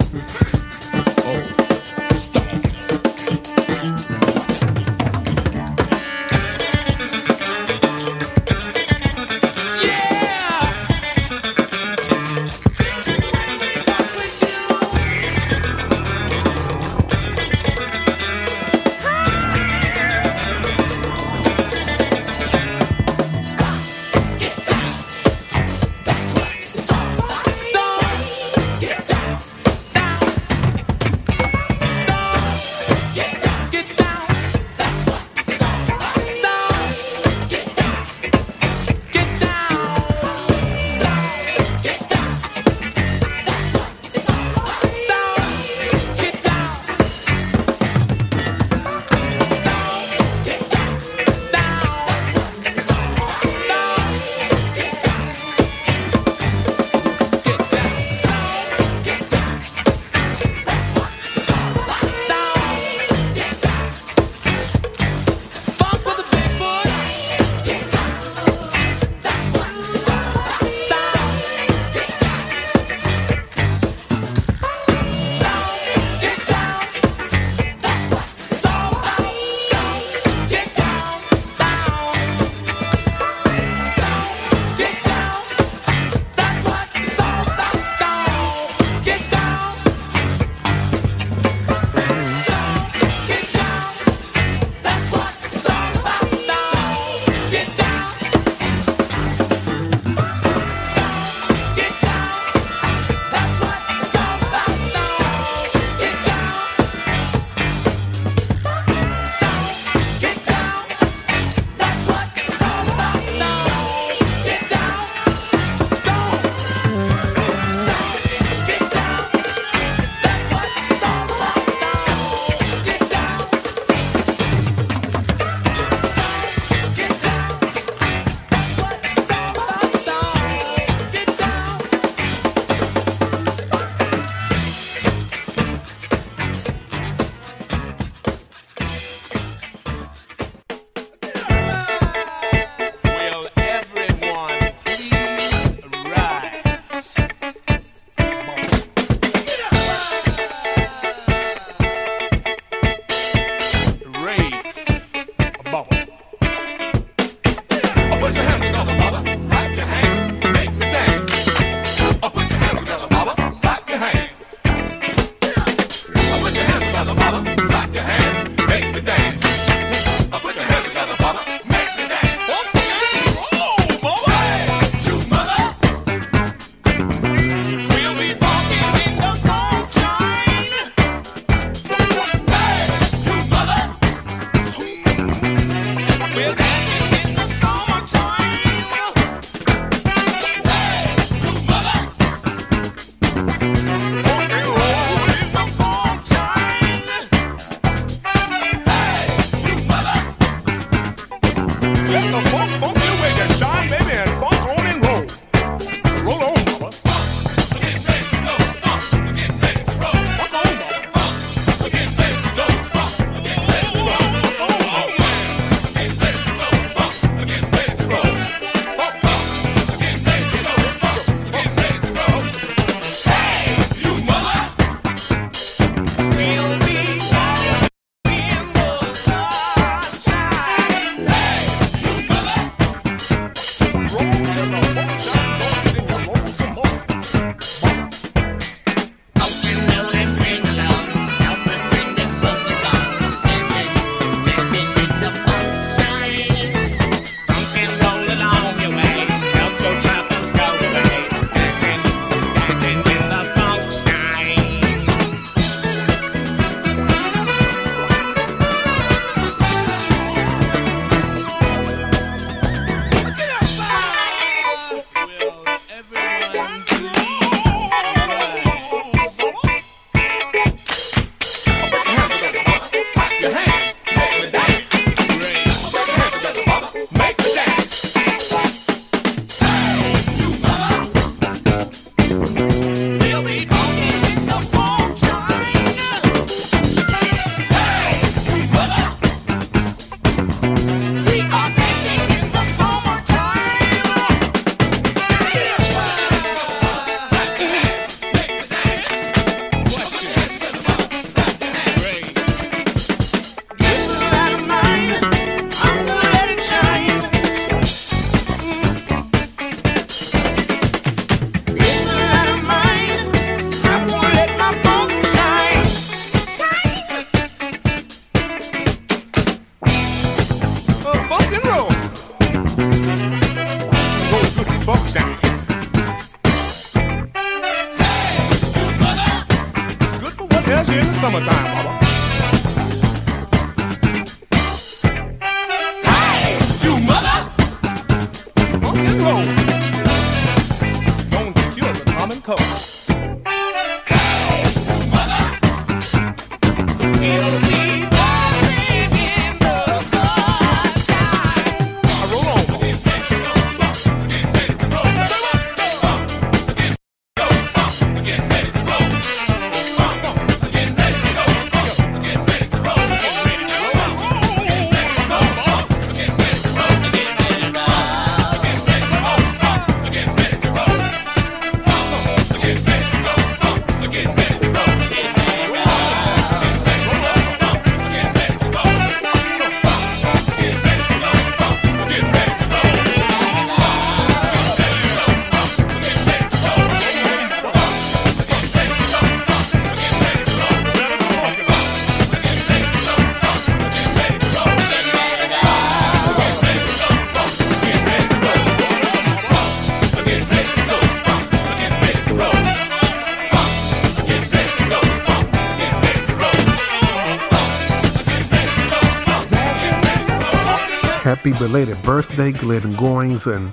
[411.63, 413.71] Happy belated birthday, Glen Goins, and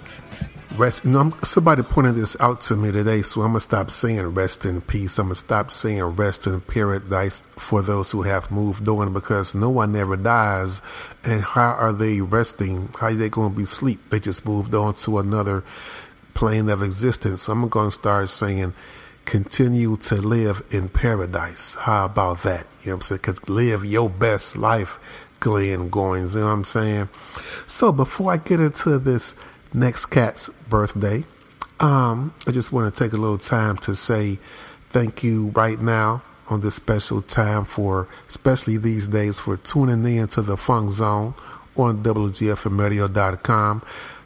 [0.78, 1.04] rest.
[1.04, 4.64] You know, somebody pointed this out to me today, so I'm gonna stop saying rest
[4.64, 5.18] in peace.
[5.18, 9.70] I'm gonna stop saying rest in paradise for those who have moved on, because no
[9.70, 10.80] one ever dies.
[11.24, 12.90] And how are they resting?
[13.00, 13.98] How are they gonna be sleep?
[14.10, 15.64] They just moved on to another
[16.32, 17.42] plane of existence.
[17.42, 18.72] So I'm gonna start saying
[19.24, 21.74] continue to live in paradise.
[21.74, 22.66] How about that?
[22.82, 23.20] You know what I'm saying?
[23.22, 25.00] 'Cause live your best life,
[25.40, 26.34] Glen Goins.
[26.34, 27.08] You know what I'm saying?
[27.70, 29.32] So before I get into this
[29.72, 31.24] next cat's birthday,
[31.78, 34.40] um, I just want to take a little time to say
[34.90, 40.26] thank you right now on this special time for, especially these days, for tuning in
[40.28, 41.32] to the Funk Zone
[41.76, 43.82] on WGFMradio.com.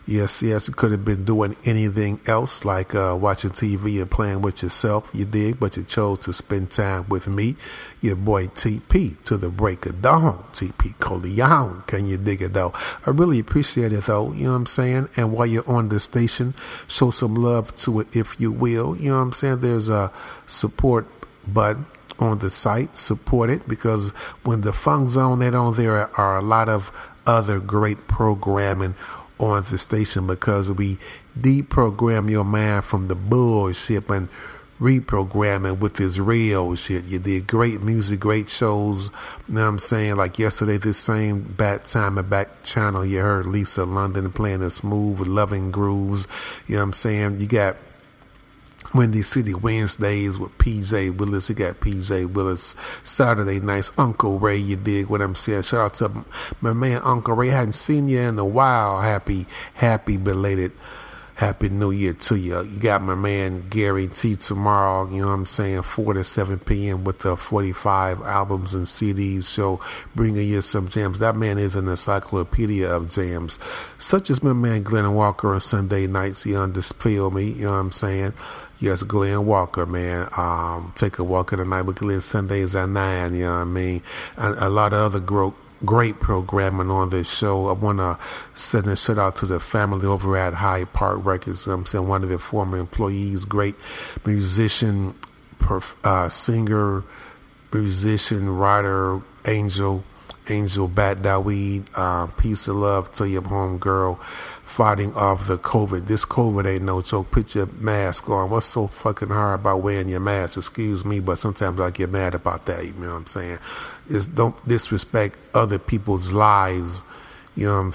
[0.06, 4.43] Yes, yes, you could have been doing anything else like uh, watching TV and playing
[4.43, 7.56] with yourself, you did, but you chose to spend time with me,
[8.02, 10.44] your boy TP, to the break of dawn.
[10.52, 12.74] TP Coleon, can you dig it though?
[13.06, 15.09] I really appreciate it though, you know what I'm saying?
[15.16, 16.52] And while you're on the station,
[16.86, 18.94] show some love to it if you will.
[18.98, 19.60] You know what I'm saying?
[19.60, 20.12] There's a
[20.47, 21.06] support
[21.48, 21.86] button
[22.18, 24.10] on the site, support it because
[24.44, 26.93] when the Funk Zone that on there are a lot of
[27.26, 28.94] other great programming
[29.39, 30.98] on the station because we
[31.39, 34.28] deprogram your mind from the bullshit and
[34.81, 37.05] reprogram it with this real shit.
[37.05, 39.11] You did great music, great shows.
[39.48, 40.16] You know what I'm saying?
[40.16, 44.70] Like yesterday, this same back time and back channel, you heard Lisa London playing the
[44.70, 46.27] smooth, loving grooves.
[46.66, 47.40] You know what I'm saying?
[47.40, 47.77] You got
[48.94, 51.48] Windy City Wednesdays with PJ Willis.
[51.48, 53.90] You got PJ Willis Saturday nights.
[53.98, 55.62] Uncle Ray, you dig what I'm saying?
[55.62, 56.24] Shout out to
[56.60, 57.48] my man Uncle Ray.
[57.48, 59.00] hadn't seen you in a while.
[59.00, 60.72] Happy, happy belated.
[61.36, 62.62] Happy New Year to you.
[62.62, 66.60] You got my man Gary T tomorrow, you know what I'm saying, 4 to 7
[66.60, 67.02] p.m.
[67.02, 69.80] with the 45 albums and CDs show,
[70.14, 71.18] bringing you some jams.
[71.18, 73.58] That man is an encyclopedia of jams,
[73.98, 76.44] such as my man Glenn Walker on Sunday nights.
[76.44, 78.32] He underfeel me, you know what I'm saying?
[78.80, 80.28] Yes, Glenn Walker, man.
[80.36, 83.59] Um, take a walk in the night with Glenn Sundays at 9, you know what
[83.60, 84.02] I mean?
[84.36, 85.52] And a lot of other
[85.84, 87.68] great programming on this show.
[87.68, 88.18] I want to
[88.55, 91.66] send a shout out to the family over at High Park Records.
[91.66, 93.76] I'm saying one of their former employees, great
[94.24, 95.14] musician,
[95.59, 97.05] perf- uh, singer,
[97.72, 100.02] musician, writer, Angel,
[100.48, 101.88] Angel Bat Dawid.
[101.94, 104.20] Uh, peace and love to your home girl
[104.74, 106.06] fighting off the COVID.
[106.09, 107.30] This COVID ain't no joke.
[107.30, 108.51] Put your mask on.
[108.51, 110.59] What's so fucking hard about wearing your mask?
[110.59, 112.84] Excuse me, but sometimes I get mad about that.
[112.84, 113.59] You know what I'm saying?
[114.09, 117.05] Is don't disrespect other people's lives.
[117.55, 117.92] You know,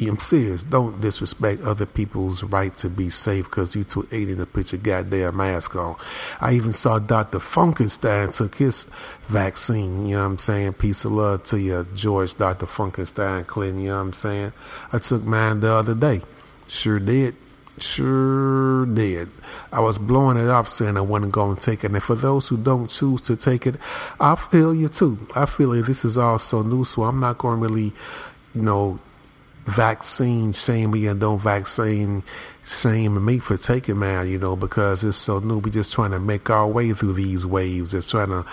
[0.00, 0.62] I'm, serious.
[0.62, 4.80] Don't disrespect other people's right to be safe because you too aiding to put your
[4.80, 5.96] goddamn mask on.
[6.40, 7.38] I even saw Dr.
[7.38, 8.84] Funkenstein took his
[9.28, 10.06] vaccine.
[10.06, 10.72] You know what I'm saying?
[10.74, 12.66] Peace of love to you, George, Dr.
[12.66, 13.82] Funkenstein, Clinton.
[13.82, 14.52] You know what I'm saying?
[14.92, 16.22] I took mine the other day.
[16.68, 17.36] Sure did.
[17.78, 19.30] Sure did.
[19.72, 21.92] I was blowing it off saying I wasn't going to take it.
[21.92, 23.76] And for those who don't choose to take it,
[24.20, 25.26] I feel you too.
[25.34, 27.92] I feel like this is all so new, so I'm not going to really,
[28.54, 29.00] you know,
[29.64, 32.22] vaccine shame me and don't vaccine
[32.64, 35.58] shame me for taking mine, you know, because it's so new.
[35.58, 37.92] We just trying to make our way through these waves.
[37.92, 38.44] Just trying to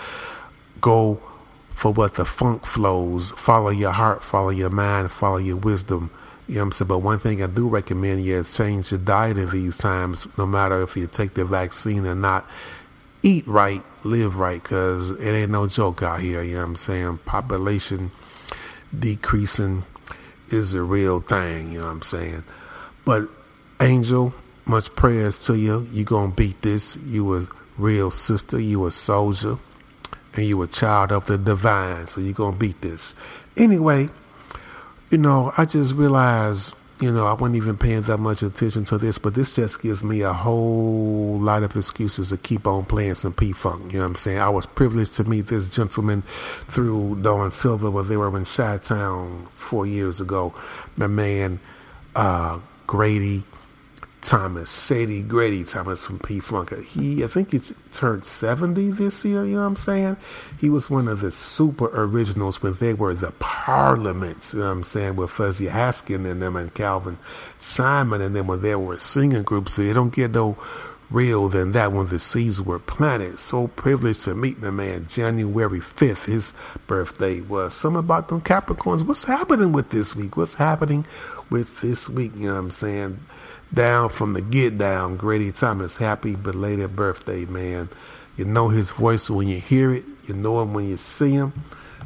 [0.81, 1.21] go
[1.73, 3.31] for what the funk flows.
[3.31, 6.11] Follow your heart, follow your mind, follow your wisdom.
[6.47, 6.87] You know what I'm saying?
[6.87, 10.45] But one thing I do recommend you is change your diet in these times, no
[10.45, 12.49] matter if you take the vaccine or not.
[13.21, 16.41] Eat right, live right, because it ain't no joke out here.
[16.41, 17.19] You know what I'm saying?
[17.25, 18.11] Population
[18.97, 19.83] decreasing
[20.51, 22.43] is a real thing, you know what I'm saying?
[23.05, 23.29] But
[23.81, 24.33] Angel,
[24.65, 25.87] much prayers to you.
[25.91, 26.97] You gonna beat this.
[26.97, 27.41] You a
[27.77, 29.57] real sister, you a soldier.
[30.35, 33.15] and you a child of the divine, so you're gonna beat this.
[33.57, 34.09] Anyway,
[35.09, 38.97] you know, I just realized, you know, I wasn't even paying that much attention to
[38.97, 43.15] this, but this just gives me a whole lot of excuses to keep on playing
[43.15, 43.93] some P Funk.
[43.93, 44.39] You know what I'm saying?
[44.39, 46.23] I was privileged to meet this gentleman
[46.67, 50.53] through Dawn Silva when they were in Chi Town four years ago.
[50.97, 51.59] My man,
[52.15, 53.43] uh, Grady
[54.21, 56.77] Thomas, Shady Grady Thomas from P Funk.
[56.83, 57.61] He, I think he
[57.93, 60.17] turned 70 this year, you know what I'm saying?
[60.59, 64.71] He was one of the super originals when they were the Parliaments, you know what
[64.71, 67.17] I'm saying, with Fuzzy Haskin and them and Calvin
[67.59, 69.73] Simon and them when they were singing groups.
[69.73, 70.57] So you don't get no
[71.09, 73.39] real than that when the seeds were planted.
[73.39, 76.25] So privileged to meet my man January 5th.
[76.25, 76.53] His
[76.87, 77.73] birthday was.
[77.73, 79.05] Something about them Capricorns.
[79.05, 80.37] What's happening with this week?
[80.37, 81.05] What's happening
[81.49, 82.33] with this week?
[82.35, 83.19] You know what I'm saying?
[83.73, 85.97] Down from the get down, Grady Thomas.
[85.97, 87.89] Happy belated birthday, man.
[88.35, 90.05] You know his voice when you hear it.
[90.27, 91.53] You know him when you see him.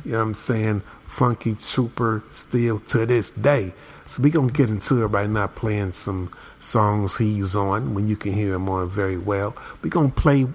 [0.03, 0.81] You know what I'm saying?
[1.07, 3.73] Funky Trooper still to this day.
[4.05, 8.15] So we're gonna get into it right now, playing some songs he's on when you
[8.15, 9.55] can hear him on very well.
[9.81, 10.47] We're gonna play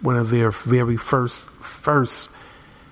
[0.00, 2.32] one of their very first first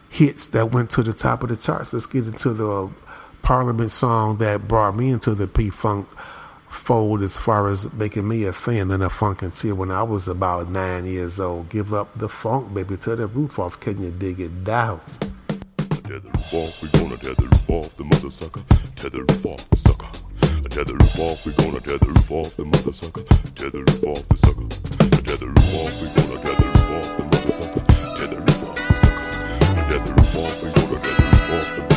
[0.09, 1.93] hits that went to the top of the charts.
[1.93, 2.91] Let's get into the
[3.43, 6.09] Parliament song that brought me into the P Funk
[6.77, 10.29] fold as far as making me a fan and a the Funketeer when I was
[10.29, 11.69] about nine years old.
[11.69, 13.81] Give up the funk, baby, to the roof off.
[13.81, 15.01] Can you dig it down?
[16.05, 18.63] Tear the roof off, we gonna tear the roof off the mother sucker.
[18.95, 20.07] Tear the roof off the sucker.
[20.71, 23.23] Tear the roof off, we gonna tear the roof off the mother sucker.
[23.55, 24.69] Tear the roof off the sucker.
[25.25, 27.83] Tear the roof off, we gonna tear the roof off the mother sucker.
[28.17, 29.27] Tear the roof off the sucker.
[29.89, 31.96] Tear the roof off, we gonna tear the roof off the mother sucker.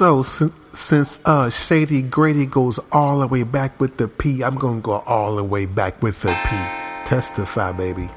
[0.00, 4.80] So since, uh, Shady Grady goes all the way back with the P, I'm gonna
[4.80, 6.56] go all the way back with the P.
[7.04, 8.08] Testify, baby.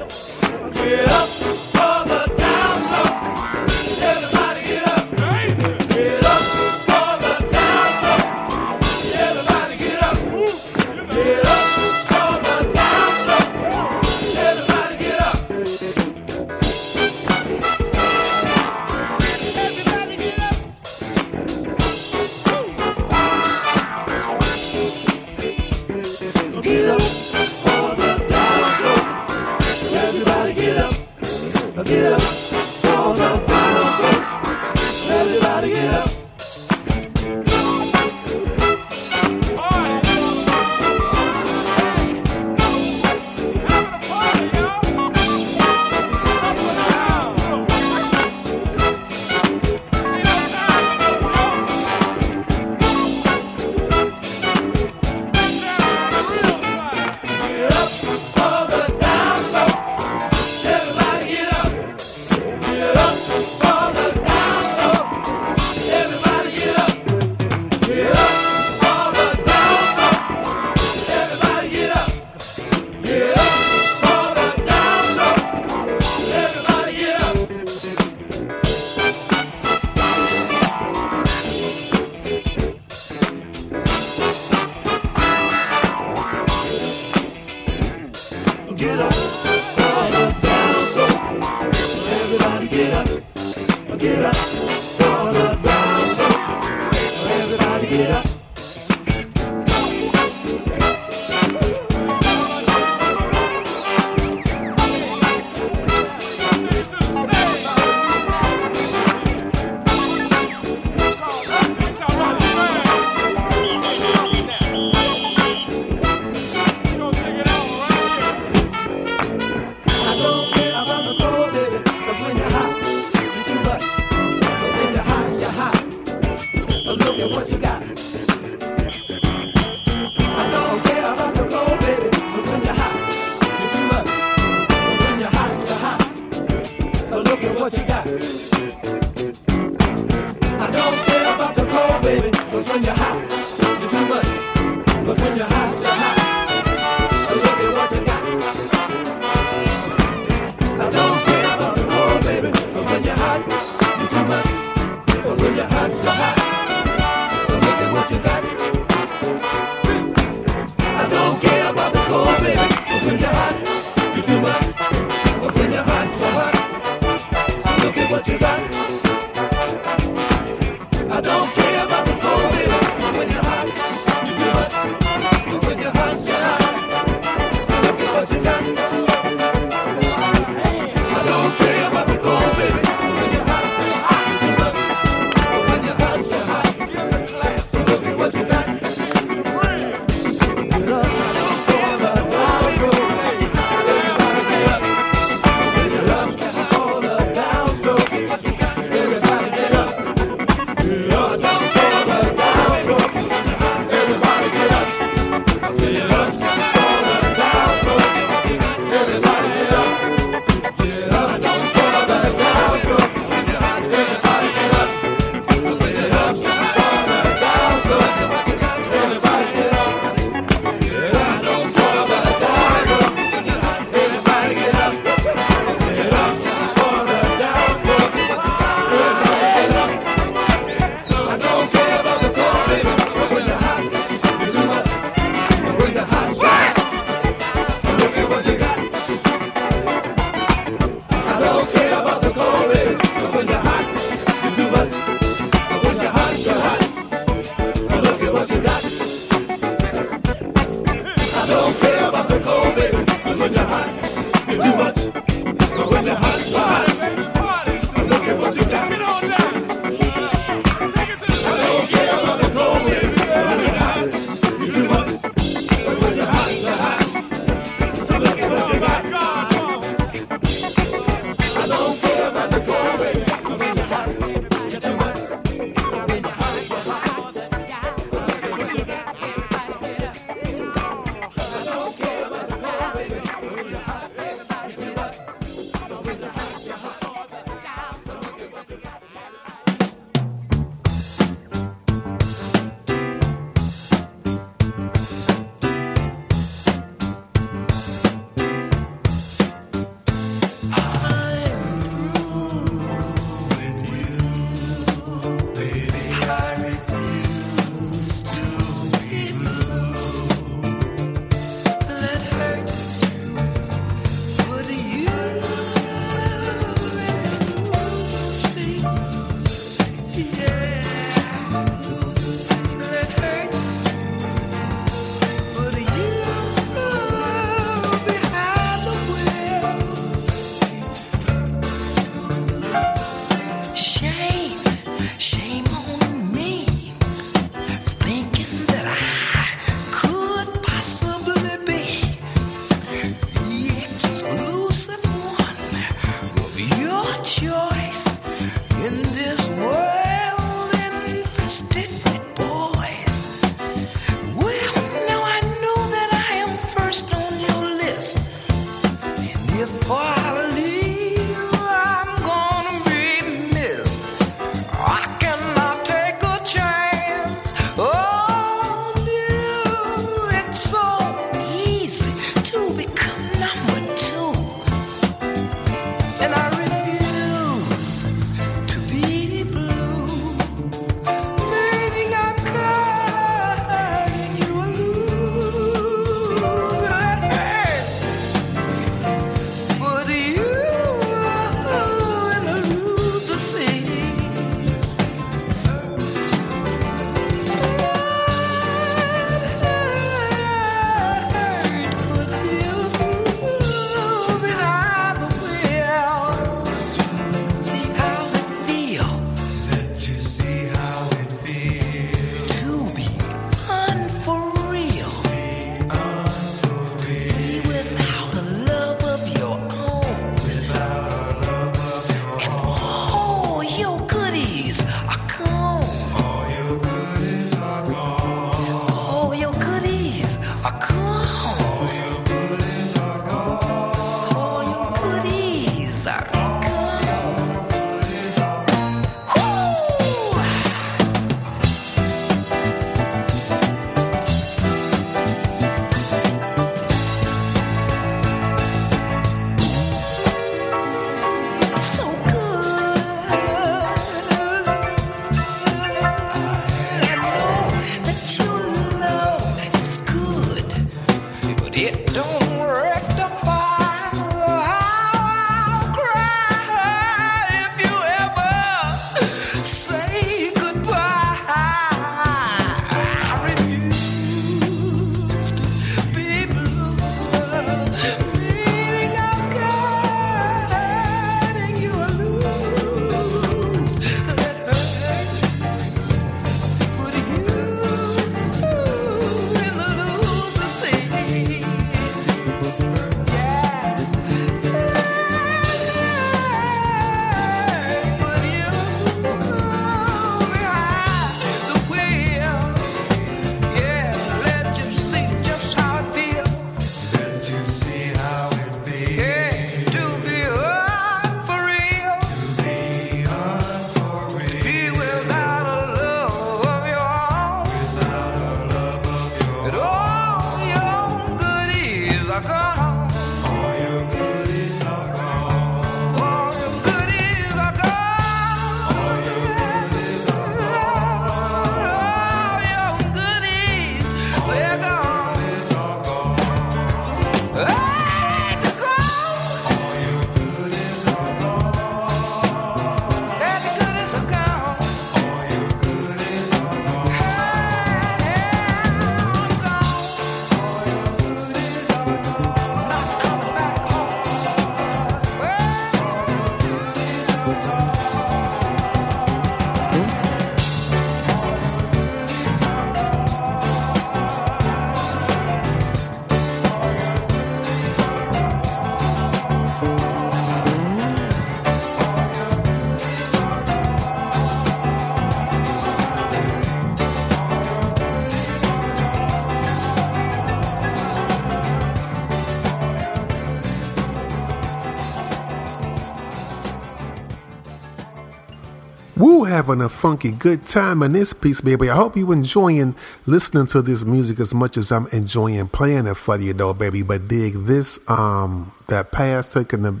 [589.68, 591.90] Having a funky good time in this piece, baby.
[591.90, 592.94] I hope you enjoying
[593.26, 597.02] listening to this music as much as I'm enjoying playing it for you, though, baby.
[597.02, 600.00] But dig this, um, that past taking the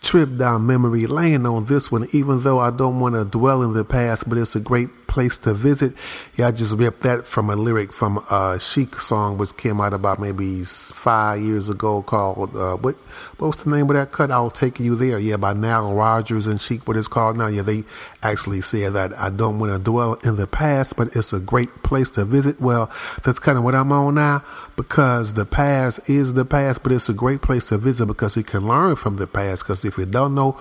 [0.00, 3.74] trip down memory lane on this one, even though I don't want to dwell in
[3.74, 5.92] the past, but it's a great place to visit.
[6.36, 9.92] Yeah, I just ripped that from a lyric from a Chic song, which came out
[9.92, 12.96] about maybe five years ago called, uh, what,
[13.38, 14.30] what's the name of that cut?
[14.30, 15.18] I'll Take You There.
[15.18, 17.48] Yeah, by Nile Rodgers and Chic, what it's called now.
[17.48, 17.84] Yeah, they
[18.22, 21.82] actually said that I don't want to dwell in the past, but it's a great
[21.82, 22.60] place to visit.
[22.60, 22.90] Well,
[23.24, 24.42] that's kind of what I'm on now
[24.76, 28.42] because the past is the past, but it's a great place to visit because you
[28.42, 29.64] can learn from the past.
[29.64, 30.52] Because if you don't know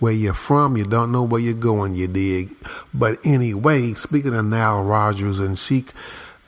[0.00, 2.54] where you're from, you don't know where you're going, you dig.
[2.92, 5.92] But anyway, speaking of Nile Rodgers and Chic,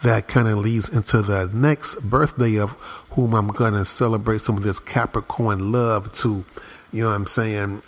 [0.02, 2.72] that kind of leads into the next birthday of
[3.10, 6.44] whom I'm going to celebrate some of this Capricorn love to.
[6.92, 7.82] You know what I'm saying?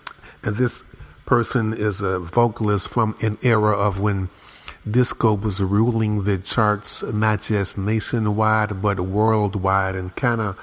[0.45, 0.85] And this
[1.27, 4.29] person is a vocalist from an era of when
[4.91, 10.57] disco was ruling the charts, not just nationwide, but worldwide, and kind of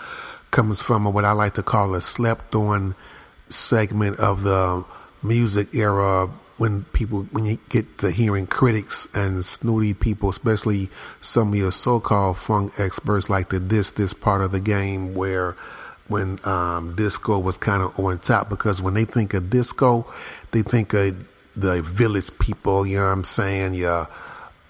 [0.52, 2.96] comes from what I like to call a slept on
[3.50, 4.84] segment of the
[5.22, 10.90] music era when people when you get to hearing critics and snooty people especially
[11.22, 15.56] some of your so-called funk experts like to diss this part of the game where
[16.07, 20.06] when um, disco was kind of on top because when they think of disco
[20.52, 23.73] they think of the village people you know what i'm saying?
[23.73, 24.07] Your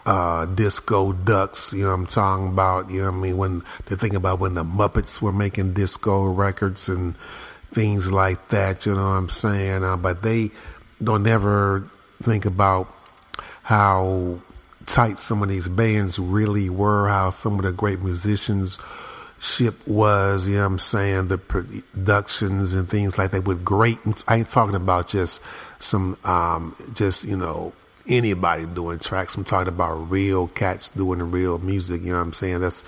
[0.06, 3.64] uh, disco ducks, you know what I'm talking about, you know what I mean, when
[3.88, 7.18] they think about when the Muppets were making disco records and
[7.72, 10.52] things like that, you know what I'm saying, uh, but they
[11.04, 11.88] don't ever
[12.22, 12.88] think about
[13.64, 14.40] how
[14.86, 18.78] tight some of these bands really were, how some of the great musicians
[19.40, 24.00] ship was, you know what I'm saying, the productions and things like that with great
[24.28, 25.42] I ain't talking about just
[25.80, 27.74] some um just, you know,
[28.08, 29.36] anybody doing tracks.
[29.36, 32.62] I'm talking about real cats doing real music, you know what I'm saying?
[32.62, 32.82] That's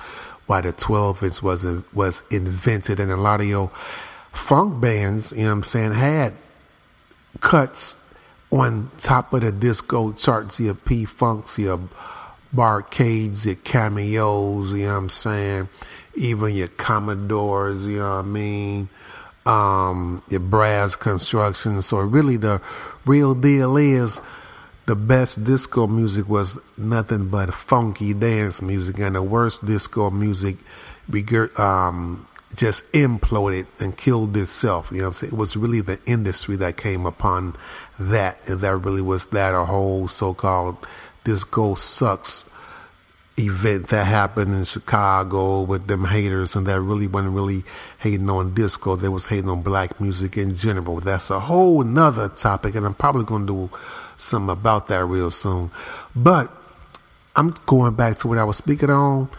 [0.45, 3.69] why the 12 inch was was invented and a lot of your
[4.31, 6.33] funk bands, you know what I'm saying, had
[7.39, 7.95] cuts
[8.51, 11.79] on top of the disco charts, your P Funks, your
[12.53, 15.69] Bar-Kays, your cameos, you know what I'm saying?
[16.15, 18.89] Even your Commodores, you know what I mean?
[19.45, 21.81] Um, your brass construction.
[21.81, 22.61] So really the
[23.05, 24.21] real deal is
[24.87, 30.57] the best disco music was nothing but funky dance music, and the worst disco music
[31.59, 34.89] um, just imploded and killed itself.
[34.91, 35.33] You know what I'm saying?
[35.33, 37.55] It was really the industry that came upon
[37.99, 40.77] that, and that really was that a whole so called
[41.23, 42.49] this disco sucks
[43.37, 47.63] event that happened in Chicago with them haters and that really wasn't really
[47.99, 48.95] hating on disco.
[48.95, 50.99] They was hating on black music in general.
[50.99, 53.77] That's a whole nother topic and I'm probably going to do
[54.17, 55.69] something about that real soon.
[56.15, 56.51] But
[57.35, 59.29] I'm going back to what I was speaking on.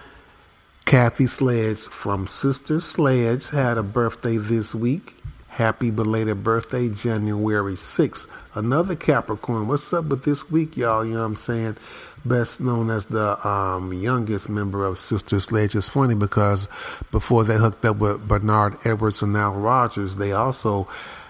[0.89, 5.17] Kathy Sledge from Sister Sledge had a birthday this week.
[5.49, 8.31] Happy belated birthday, January 6th.
[8.55, 9.69] Another Capricorn.
[9.69, 11.05] What's up with this week, y'all?
[11.05, 11.77] You know what I'm saying?
[12.25, 15.75] Best known as the um, youngest member of Sister Sledge.
[15.75, 16.69] It's funny because
[17.11, 20.89] before they hooked up with Bernard Edwards and Nile Rodgers, they also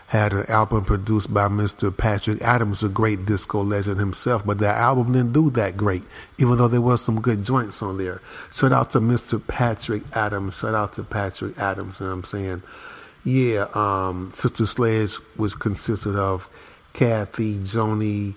[0.09, 1.95] had an album produced by Mr.
[1.95, 6.03] Patrick Adams, a great disco legend himself, but that album didn't do that great,
[6.39, 8.23] even though there was some good joints on there.
[8.51, 9.47] Shout out to Mr.
[9.47, 10.57] Patrick Adams.
[10.57, 12.63] Shout out to Patrick Adams, you know what I'm saying?
[13.23, 16.49] Yeah, um, Sister Sledge was consisted of
[16.95, 18.35] Kathy, Joni,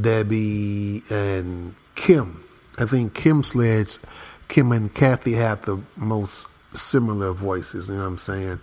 [0.00, 2.44] Debbie, and Kim.
[2.78, 3.98] I think Kim Sledge,
[4.46, 8.60] Kim and Kathy had the most similar voices, you know what I'm saying?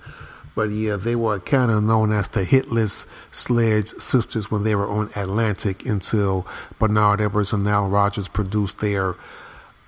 [0.58, 4.90] But yeah, they were kind of known as the hitless Sledge sisters when they were
[4.90, 6.48] on Atlantic until
[6.80, 9.14] Bernard Edwards and Nile Rodgers produced their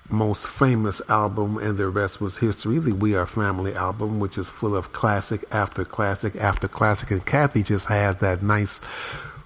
[0.08, 2.78] most famous album, and the rest was history.
[2.78, 7.10] The We Are Family album, which is full of classic after classic after classic.
[7.10, 8.80] And Kathy just has that nice,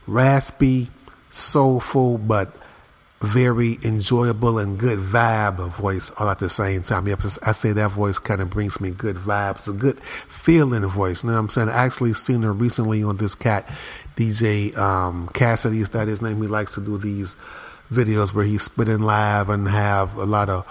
[0.07, 0.91] raspy,
[1.31, 2.55] soulful, but
[3.21, 7.09] very enjoyable and good vibe voice all at the same time.
[7.09, 11.23] Yep, I say that voice kind of brings me good vibes, a good feeling voice.
[11.23, 11.69] You know what I'm saying?
[11.71, 13.67] I actually seen her recently on this cat,
[14.17, 16.41] DJ um, Cassidy, is that his name?
[16.43, 17.37] He likes to do these
[17.91, 20.67] videos where he's spitting live and have a lot of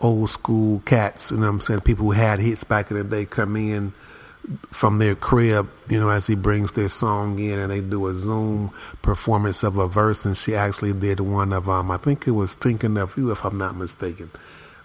[0.00, 1.80] old school cats, you know what I'm saying?
[1.80, 3.92] People who had hits back in the day come in
[4.70, 8.14] from their crib, you know, as he brings their song in and they do a
[8.14, 8.70] Zoom
[9.02, 10.24] performance of a verse.
[10.24, 13.44] And she actually did one of, um, I think it was Thinking of You, if
[13.44, 14.30] I'm not mistaken.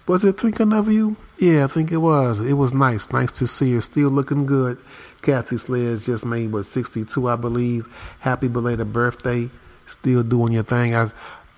[0.06, 1.16] Was it Thinking of You?
[1.38, 2.40] Yeah, I think it was.
[2.40, 3.12] It was nice.
[3.12, 4.78] Nice to see her still looking good.
[5.22, 7.86] Kathy Sledge just made, what, 62, I believe.
[8.20, 9.48] Happy belated birthday.
[9.86, 10.94] Still doing your thing.
[10.94, 11.10] I,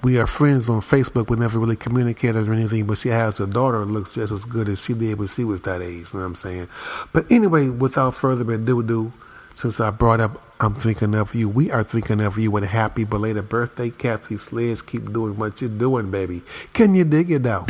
[0.03, 1.31] we are friends on Facebook.
[1.31, 4.45] We never really communicated or anything, but she has a daughter who looks just as
[4.45, 6.13] good as she did when she was that age.
[6.13, 6.69] You know what I'm saying?
[7.13, 9.13] But anyway, without further ado,
[9.55, 13.05] since I brought up I'm thinking of you, we are thinking of you and happy
[13.05, 14.87] belated birthday, Kathy Sledge.
[14.87, 16.43] Keep doing what you're doing, baby.
[16.73, 17.67] Can you dig it though?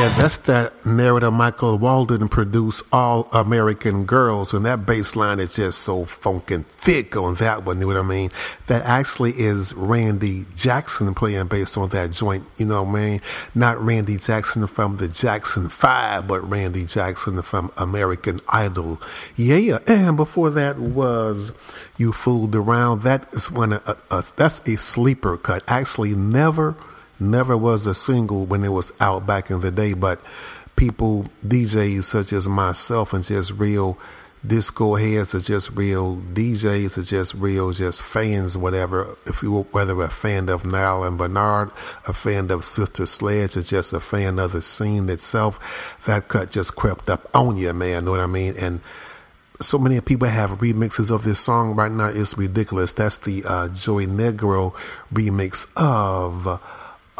[0.00, 5.56] Yeah, that's that Narada Michael Walden produced All American Girls, and that bass line is
[5.56, 8.30] just so funkin' thick on that one, you know what I mean?
[8.66, 13.20] That actually is Randy Jackson playing bass on that joint, you know what I mean?
[13.54, 19.02] Not Randy Jackson from the Jackson 5, but Randy Jackson from American Idol.
[19.36, 21.52] Yeah, and before that was
[21.98, 23.02] You Fooled Around.
[23.02, 25.62] That is one of, uh, uh, that's a sleeper cut.
[25.68, 26.74] Actually, never
[27.20, 30.20] never was a single when it was out back in the day, but
[30.76, 33.98] people, DJs such as myself and just real
[34.46, 40.00] disco heads are just real DJs are just real just fans whatever if you whether
[40.00, 41.68] a fan of Nile and Bernard
[42.08, 46.50] a fan of Sister Sledge or just a fan of the scene itself that cut
[46.50, 48.80] just crept up on you man know what I mean and
[49.60, 52.08] so many people have remixes of this song right now.
[52.08, 52.94] It's ridiculous.
[52.94, 54.72] That's the uh, Joey Negro
[55.12, 56.46] remix of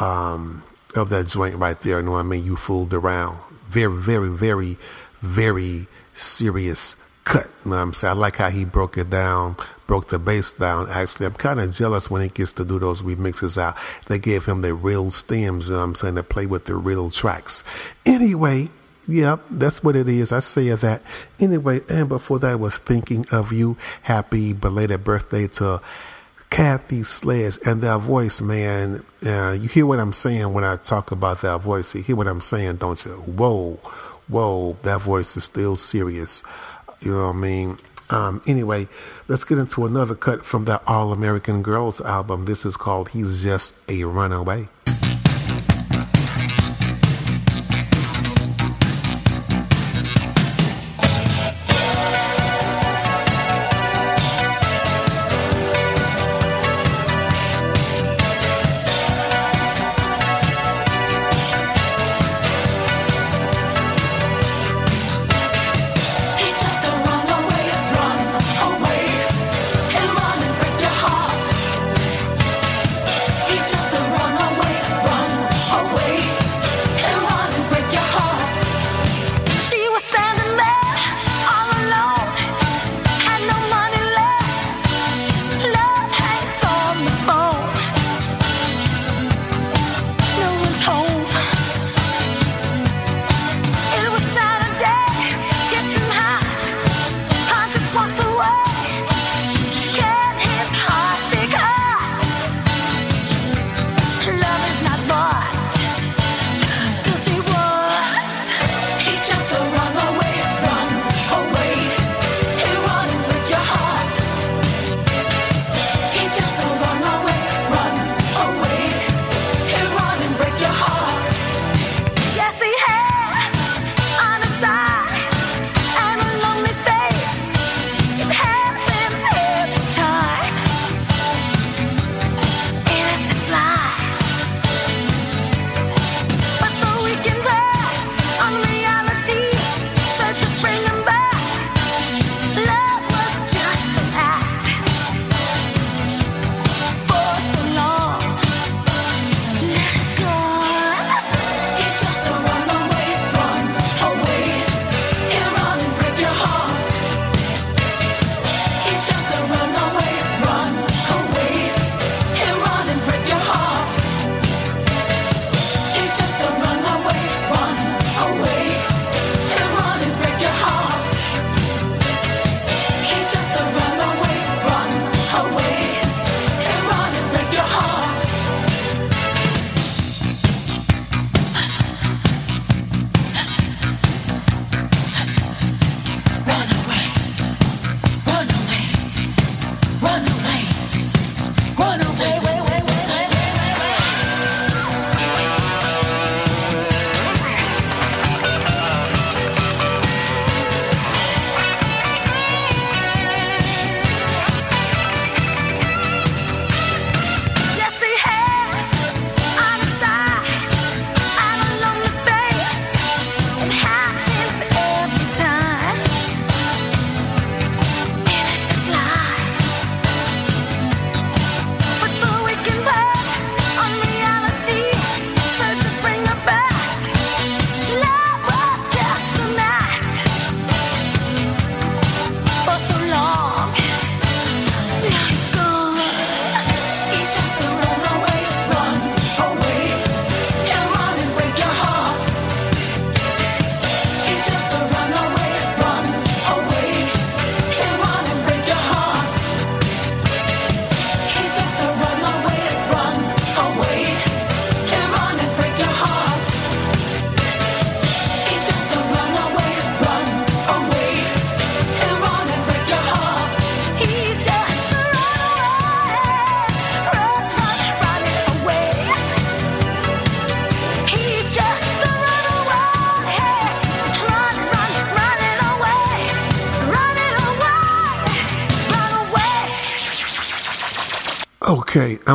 [0.01, 0.62] um,
[0.95, 1.99] of that joint right there.
[1.99, 2.45] You know what I mean?
[2.45, 3.39] You fooled around.
[3.69, 4.77] Very, very, very,
[5.20, 7.49] very serious cut.
[7.65, 8.17] You know what I'm saying?
[8.17, 9.57] I like how he broke it down,
[9.87, 10.89] broke the bass down.
[10.91, 13.77] Actually, I'm kind of jealous when he gets to do those remixes out.
[14.07, 16.75] They gave him the real stems, you know what I'm saying, to play with the
[16.75, 17.62] real tracks.
[18.05, 18.70] Anyway,
[19.09, 20.31] Yep, that's what it is.
[20.31, 21.03] I say that.
[21.41, 23.77] Anyway, and before that was thinking of you.
[24.03, 25.81] Happy belated birthday to
[26.51, 29.05] Kathy Sledge and that voice, man.
[29.25, 31.95] Uh, you hear what I'm saying when I talk about that voice.
[31.95, 33.12] You hear what I'm saying, don't you?
[33.12, 33.75] Whoa,
[34.29, 36.43] whoa, that voice is still serious.
[37.01, 37.79] You know what I mean?
[38.11, 38.89] Um, anyway,
[39.29, 42.45] let's get into another cut from that All American Girls album.
[42.45, 44.69] This is called He's Just a Runaway.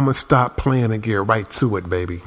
[0.05, 2.21] I'm going to stop playing and get right to it, baby.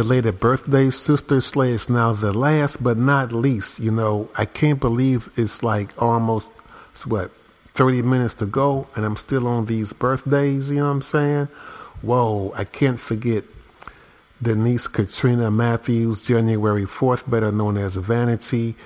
[0.00, 1.36] Belated birthday, Sister.
[1.36, 3.80] It's now the last but not least.
[3.80, 6.50] You know, I can't believe it's like almost,
[6.94, 7.30] it's what,
[7.74, 11.48] 30 minutes to go, and I'm still on these birthdays, you know what I'm saying?
[12.00, 13.44] Whoa, I can't forget
[14.40, 18.76] Denise Katrina Matthews, January 4th, better known as Vanity,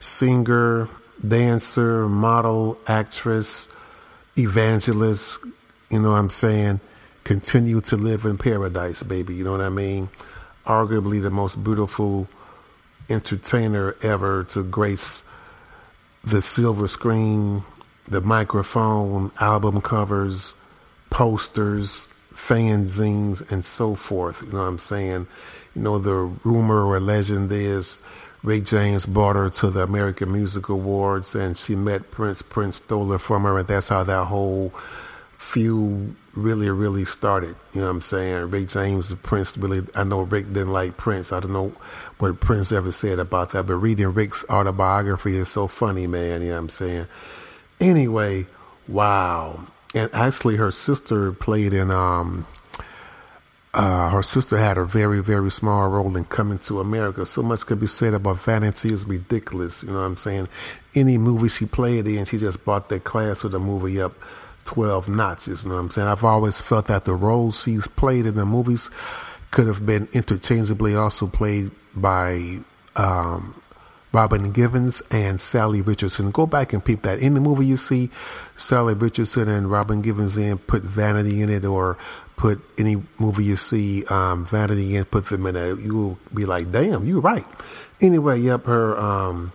[0.00, 0.88] singer,
[1.26, 3.68] dancer, model, actress,
[4.36, 5.38] evangelist,
[5.88, 6.80] you know what I'm saying?
[7.22, 10.08] Continue to live in paradise, baby, you know what I mean?
[10.66, 12.28] Arguably the most beautiful
[13.10, 15.24] entertainer ever to grace
[16.22, 17.62] the silver screen,
[18.08, 20.54] the microphone, album covers,
[21.10, 24.42] posters, fanzines, and so forth.
[24.42, 25.26] You know what I'm saying?
[25.74, 28.02] You know, the rumor or legend is
[28.42, 32.42] Rick James brought her to the American Music Awards and she met Prince.
[32.42, 34.72] Prince stole her from her, and that's how that whole
[35.44, 37.54] feud really, really started.
[37.74, 38.50] You know what I'm saying?
[38.50, 41.32] Rick James Prince really, I know Rick didn't like Prince.
[41.32, 41.72] I don't know
[42.18, 46.40] what Prince ever said about that, but reading Rick's autobiography is so funny, man.
[46.40, 47.06] You know what I'm saying?
[47.78, 48.46] Anyway,
[48.88, 49.66] wow.
[49.94, 52.46] And actually, her sister played in, um,
[53.74, 57.26] uh, her sister had a very, very small role in Coming to America.
[57.26, 59.84] So much could be said about Vanity is ridiculous.
[59.84, 60.48] You know what I'm saying?
[60.96, 64.14] Any movie she played in, she just brought that class of the movie up
[64.64, 65.64] 12 notches.
[65.64, 66.08] You know what I'm saying?
[66.08, 68.90] I've always felt that the roles she's played in the movies
[69.50, 72.58] could have been interchangeably also played by
[72.96, 73.60] um,
[74.12, 76.30] Robin Givens and Salli Richardson.
[76.30, 77.18] Go back and peep that.
[77.18, 78.10] In the movie, you see
[78.56, 81.98] Salli Richardson and Robin Givens in, put Vanity in it, or
[82.36, 85.80] put any movie you see um, Vanity in, put them in it.
[85.80, 87.44] You'll be like, damn, you're right.
[88.00, 89.52] Anyway, yep, her um,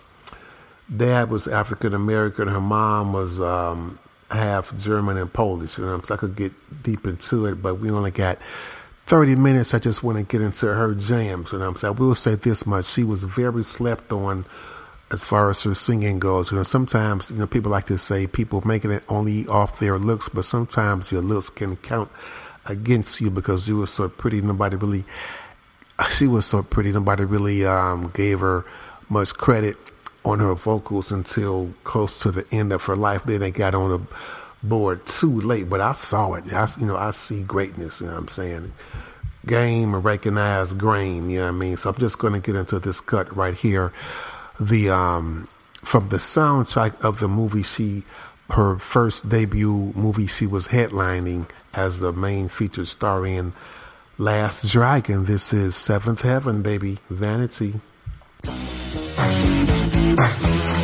[0.95, 2.47] dad was African American.
[2.47, 3.99] Her mom was um,
[4.32, 5.77] half German and Polish.
[5.77, 8.38] You know, so I could get deep into it, but we only got
[9.08, 9.74] 30 minutes.
[9.74, 11.51] I just want to get into her jams.
[11.51, 11.95] You know saying?
[11.95, 12.85] I will say this much.
[12.85, 14.45] She was very slept on
[15.11, 16.51] as far as her singing goes.
[16.51, 19.98] You know, sometimes, you know, people like to say people making it only off their
[19.98, 22.11] looks, but sometimes your looks can count
[22.66, 24.41] against you because you were so pretty.
[24.41, 25.06] Nobody really,
[26.11, 26.91] she was so pretty.
[26.91, 28.66] Nobody really um, gave her
[29.09, 29.75] much credit
[30.25, 33.23] on her vocals until close to the end of her life.
[33.23, 34.01] Then they got on the
[34.61, 36.51] board too late, but I saw it.
[36.53, 38.01] I, you know, I see greatness.
[38.01, 38.73] You know what I'm saying?
[39.45, 41.30] Game and recognize grain.
[41.30, 41.77] You know what I mean?
[41.77, 43.93] So I'm just going to get into this cut right here.
[44.59, 45.48] The um,
[45.81, 48.03] from the soundtrack of the movie she
[48.51, 53.53] her first debut movie she was headlining as the main featured star in
[54.17, 55.25] Last Dragon.
[55.25, 56.98] This is Seventh Heaven, baby.
[57.09, 57.80] Vanity.
[60.19, 60.78] Thank you.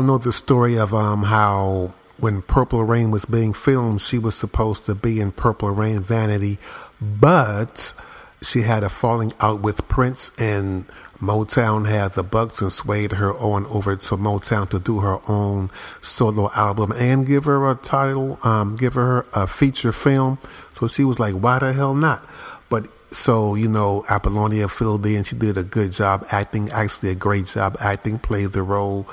[0.00, 4.34] All know the story of um how when Purple Rain was being filmed, she was
[4.34, 6.58] supposed to be in Purple Rain Vanity,
[7.02, 7.92] but
[8.40, 10.86] she had a falling out with Prince and
[11.20, 15.70] Motown had the bucks and swayed her on over to Motown to do her own
[16.00, 20.38] solo album and give her a title, um, give her a feature film.
[20.72, 22.24] So she was like, why the hell not?
[22.70, 25.24] But so, you know, Apollonia filled in.
[25.24, 29.06] She did a good job acting, actually a great job acting, played the role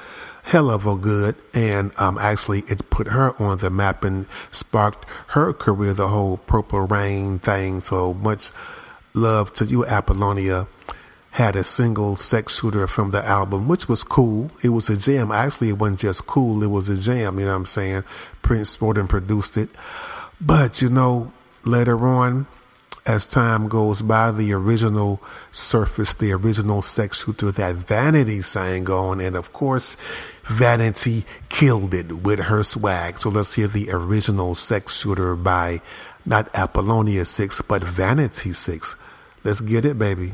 [0.48, 1.35] hell of a good.
[1.53, 6.38] And um, actually, it put her on the map and sparked her career, the whole
[6.38, 7.82] Purple Rain thing.
[7.82, 8.51] So much
[9.14, 10.67] love to you, Apollonia.
[11.32, 14.50] Had a single sex shooter from the album, which was cool.
[14.64, 15.32] It was a jam.
[15.32, 17.38] Actually, it wasn't just cool, it was a jam.
[17.38, 18.03] You know what I'm saying?
[18.42, 19.69] Prince Sporting produced it.
[20.42, 21.32] But, you know,
[21.64, 22.48] later on,
[23.08, 25.22] as time goes by, the original
[25.52, 29.95] surface, the original sex shooter that Vanity sang on, and of course,
[30.44, 33.19] Vanity killed it with her swag.
[33.19, 35.82] So let's hear the original sex shooter by
[36.26, 38.95] not Apollonia 6, but Vanity 6.
[39.44, 40.34] Let's get it, baby.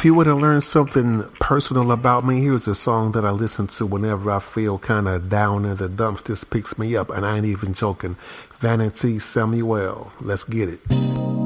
[0.00, 3.66] If you want to learn something personal about me, here's a song that I listen
[3.66, 6.22] to whenever I feel kind of down in the dumps.
[6.22, 8.16] This picks me up, and I ain't even joking.
[8.60, 10.10] Vanity Samuel.
[10.22, 11.39] Let's get it.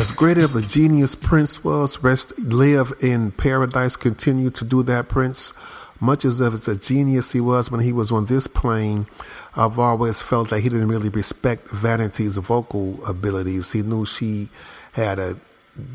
[0.00, 5.10] As great of a genius Prince was, rest live in paradise, continue to do that,
[5.10, 5.52] Prince.
[6.00, 9.06] Much as of a genius he was when he was on this plane,
[9.54, 13.72] I've always felt that he didn't really respect Vanity's vocal abilities.
[13.72, 14.48] He knew she
[14.92, 15.36] had a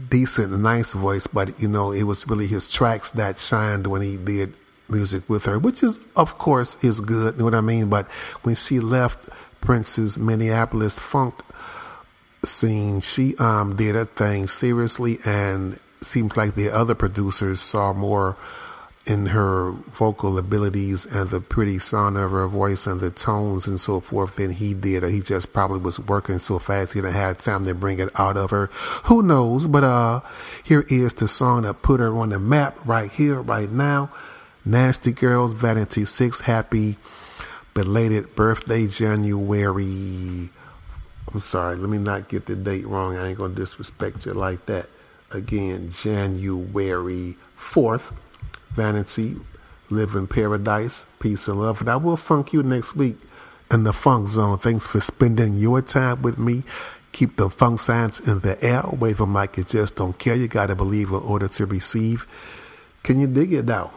[0.08, 4.18] decent, nice voice, but you know, it was really his tracks that shined when he
[4.18, 4.54] did
[4.88, 7.34] music with her, which is, of course, is good.
[7.34, 7.90] You know what I mean?
[7.90, 8.12] But
[8.44, 9.30] when she left
[9.62, 11.42] Prince's Minneapolis funk
[12.56, 18.38] scene, she um, did a thing seriously, and seems like the other producers saw more
[19.06, 23.80] in her vocal abilities and the pretty sound of her voice and the tones and
[23.80, 25.04] so forth than he did.
[25.04, 28.10] Or he just probably was working so fast he didn't have time to bring it
[28.20, 28.68] out of her.
[29.06, 29.68] Who knows?
[29.68, 30.22] But uh,
[30.64, 34.12] here is the song that put her on the map right here, right now.
[34.64, 36.98] Nasty Girls, Vanity Six, Happy
[37.76, 40.50] belated birthday, January
[41.36, 43.18] I'm sorry, let me not get the date wrong.
[43.18, 44.88] I ain't going to disrespect you like that.
[45.32, 48.14] Again, January 4th,
[48.70, 49.36] Vanity,
[49.90, 51.82] Live in Paradise, Peace and Love.
[51.82, 53.18] And I will funk you next week
[53.70, 54.60] in the Funk Zone.
[54.60, 56.64] Thanks for spending your time with me.
[57.12, 58.86] Keep the funk signs in the air.
[58.98, 60.36] Wave them like you just don't care.
[60.36, 62.26] You got to believe in order to receive.
[63.04, 63.92] Can you dig it now?